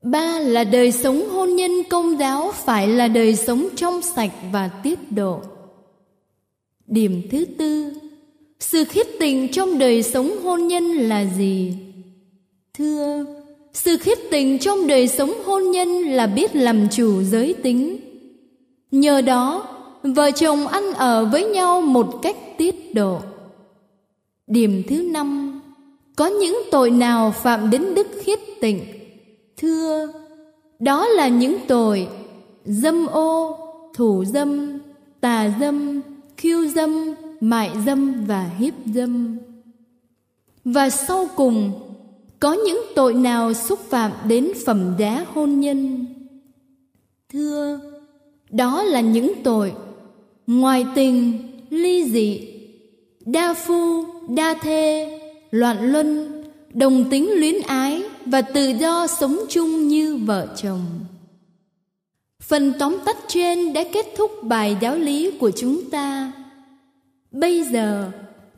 Ba 0.03 0.39
là 0.39 0.65
đời 0.65 0.93
sống 0.93 1.29
hôn 1.29 1.57
nhân 1.57 1.71
công 1.91 2.19
giáo 2.19 2.53
phải 2.53 2.89
là 2.89 3.09
đời 3.09 3.37
sống 3.37 3.69
trong 3.77 4.03
sạch 4.03 4.31
và 4.53 4.69
tiết 4.69 5.13
độ. 5.13 5.41
Điểm 6.87 7.23
thứ 7.31 7.45
tư, 7.59 7.93
sự 8.61 8.85
khiết 8.85 9.07
tình 9.21 9.49
trong 9.53 9.79
đời 9.79 10.03
sống 10.03 10.31
hôn 10.43 10.69
nhân 10.69 10.85
là 10.85 11.25
gì? 11.39 11.73
Thưa, 12.75 13.25
sự 13.73 13.97
khiết 13.97 14.19
tình 14.31 14.59
trong 14.59 14.87
đời 14.87 15.09
sống 15.09 15.33
hôn 15.45 15.71
nhân 15.71 15.89
là 16.03 16.27
biết 16.27 16.57
làm 16.57 16.89
chủ 16.91 17.23
giới 17.23 17.55
tính. 17.55 17.97
Nhờ 18.91 19.21
đó, 19.21 19.76
vợ 20.15 20.31
chồng 20.31 20.67
ăn 20.67 20.93
ở 20.93 21.25
với 21.25 21.45
nhau 21.45 21.81
một 21.81 22.19
cách 22.23 22.37
tiết 22.59 22.95
độ. 22.95 23.21
Điểm 24.47 24.83
thứ 24.89 25.03
năm, 25.03 25.61
có 26.17 26.27
những 26.27 26.63
tội 26.71 26.91
nào 26.91 27.31
phạm 27.31 27.71
đến 27.71 27.95
đức 27.95 28.07
khiết 28.23 28.39
tịnh? 28.61 28.81
Thưa, 29.57 30.13
đó 30.79 31.09
là 31.09 31.29
những 31.29 31.57
tội 31.69 32.09
dâm 32.65 33.07
ô, 33.07 33.59
thủ 33.95 34.25
dâm, 34.25 34.79
tà 35.21 35.53
dâm, 35.61 36.01
khiêu 36.37 36.67
dâm, 36.67 37.15
mại 37.41 37.71
dâm 37.87 38.25
và 38.27 38.51
hiếp 38.59 38.75
dâm. 38.95 39.39
Và 40.65 40.91
sau 40.91 41.29
cùng, 41.37 41.73
có 42.41 42.53
những 42.53 42.81
tội 42.95 43.15
nào 43.15 43.53
xúc 43.53 43.79
phạm 43.89 44.13
đến 44.29 44.53
phẩm 44.67 44.95
giá 44.99 45.25
hôn 45.35 45.61
nhân? 45.61 46.07
Thưa, 47.33 47.81
đó 48.51 48.83
là 48.83 49.01
những 49.01 49.33
tội 49.45 49.73
ngoại 50.47 50.87
tình, 50.95 51.39
ly 51.71 52.05
dị, 52.05 52.49
đa 53.27 53.55
phu, 53.55 54.05
đa 54.29 54.55
thê, 54.55 55.19
loạn 55.51 55.93
luân, 55.93 56.33
đồng 56.75 57.11
tính 57.11 57.31
luyến 57.33 57.55
ái 57.67 58.03
và 58.27 58.43
tự 58.43 58.69
do 58.69 59.07
sống 59.07 59.39
chung 59.49 59.89
như 59.89 60.17
vợ 60.17 60.47
chồng. 60.57 60.85
Phần 62.43 62.73
tóm 62.79 62.97
tắt 63.05 63.17
trên 63.29 63.73
đã 63.73 63.85
kết 63.93 64.07
thúc 64.17 64.31
bài 64.43 64.77
giáo 64.81 64.97
lý 64.97 65.31
của 65.31 65.51
chúng 65.51 65.91
ta. 65.91 66.33
Bây 67.31 67.63
giờ, 67.63 68.11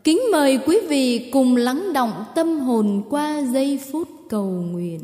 kính 0.05 0.21
mời 0.33 0.59
quý 0.67 0.79
vị 0.89 1.31
cùng 1.33 1.57
lắng 1.57 1.93
động 1.93 2.13
tâm 2.35 2.61
hồn 2.61 3.03
qua 3.11 3.43
giây 3.43 3.81
phút 3.91 4.09
cầu 4.29 4.47
nguyện. 4.47 5.01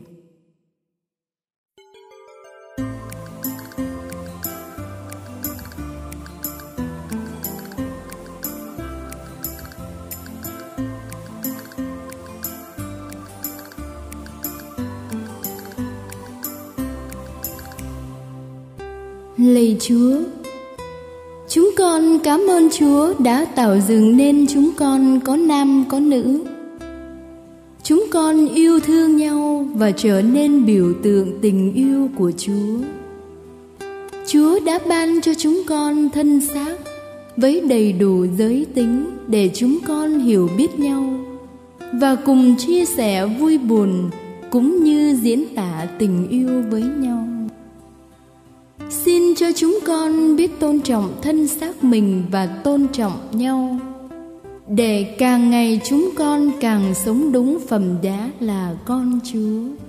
Lạy 19.47 19.77
Chúa, 19.81 20.17
chúng 21.49 21.71
con 21.77 22.19
cảm 22.25 22.41
ơn 22.49 22.69
Chúa 22.71 23.15
đã 23.19 23.45
tạo 23.45 23.81
dựng 23.89 24.17
nên 24.17 24.47
chúng 24.47 24.71
con 24.77 25.21
có 25.25 25.37
nam 25.37 25.85
có 25.89 26.01
nữ. 26.01 26.45
Chúng 27.83 28.07
con 28.11 28.49
yêu 28.49 28.81
thương 28.81 29.17
nhau 29.17 29.67
và 29.75 29.91
trở 29.91 30.23
nên 30.23 30.67
biểu 30.67 30.93
tượng 31.03 31.39
tình 31.43 31.73
yêu 31.75 32.09
của 32.19 32.33
Chúa. 32.39 32.77
Chúa 34.27 34.61
đã 34.67 34.79
ban 34.89 35.21
cho 35.21 35.35
chúng 35.35 35.63
con 35.67 36.11
thân 36.11 36.41
xác 36.41 36.77
với 37.37 37.61
đầy 37.61 37.93
đủ 37.93 38.27
giới 38.39 38.67
tính 38.75 39.05
để 39.27 39.51
chúng 39.55 39.79
con 39.87 40.21
hiểu 40.21 40.51
biết 40.59 40.79
nhau 40.79 41.05
và 41.93 42.15
cùng 42.15 42.55
chia 42.59 42.85
sẻ 42.85 43.27
vui 43.27 43.59
buồn 43.59 44.11
cũng 44.51 44.85
như 44.85 45.17
diễn 45.23 45.45
tả 45.55 45.87
tình 45.99 46.29
yêu 46.31 46.63
với 46.71 46.83
nhau. 46.83 47.34
Xin 49.03 49.35
cho 49.35 49.47
chúng 49.57 49.79
con 49.87 50.37
biết 50.37 50.61
tôn 50.61 50.81
trọng 50.81 51.15
thân 51.23 51.47
xác 51.47 51.85
mình 51.85 52.25
và 52.31 52.47
tôn 52.47 52.87
trọng 52.93 53.19
nhau 53.33 53.79
để 54.69 55.15
càng 55.19 55.51
ngày 55.51 55.81
chúng 55.85 56.11
con 56.17 56.51
càng 56.61 56.95
sống 56.95 57.33
đúng 57.33 57.59
phẩm 57.69 57.83
giá 58.03 58.31
là 58.41 58.75
con 58.85 59.21
Chúa. 59.25 59.84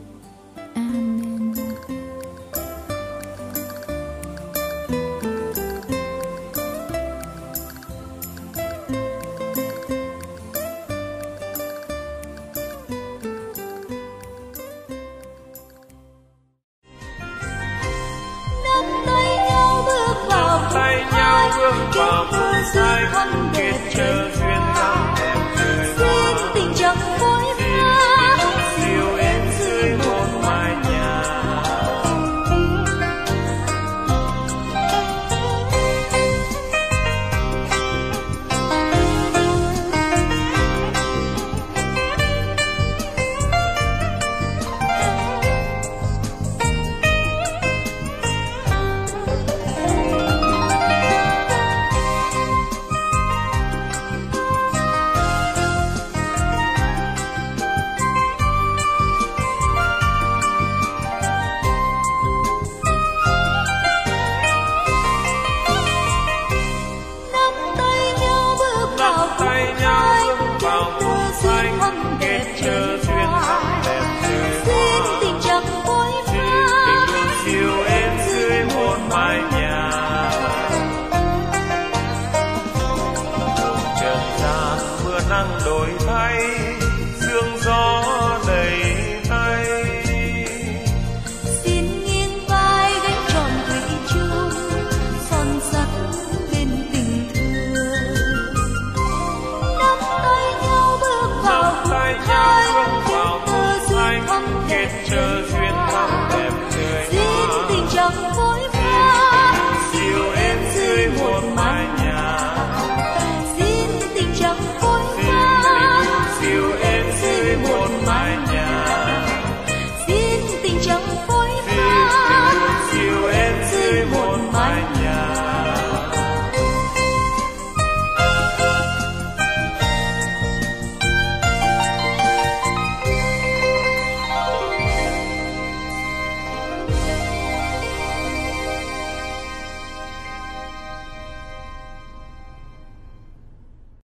Get 72.20 72.46
đẹp 72.62 72.95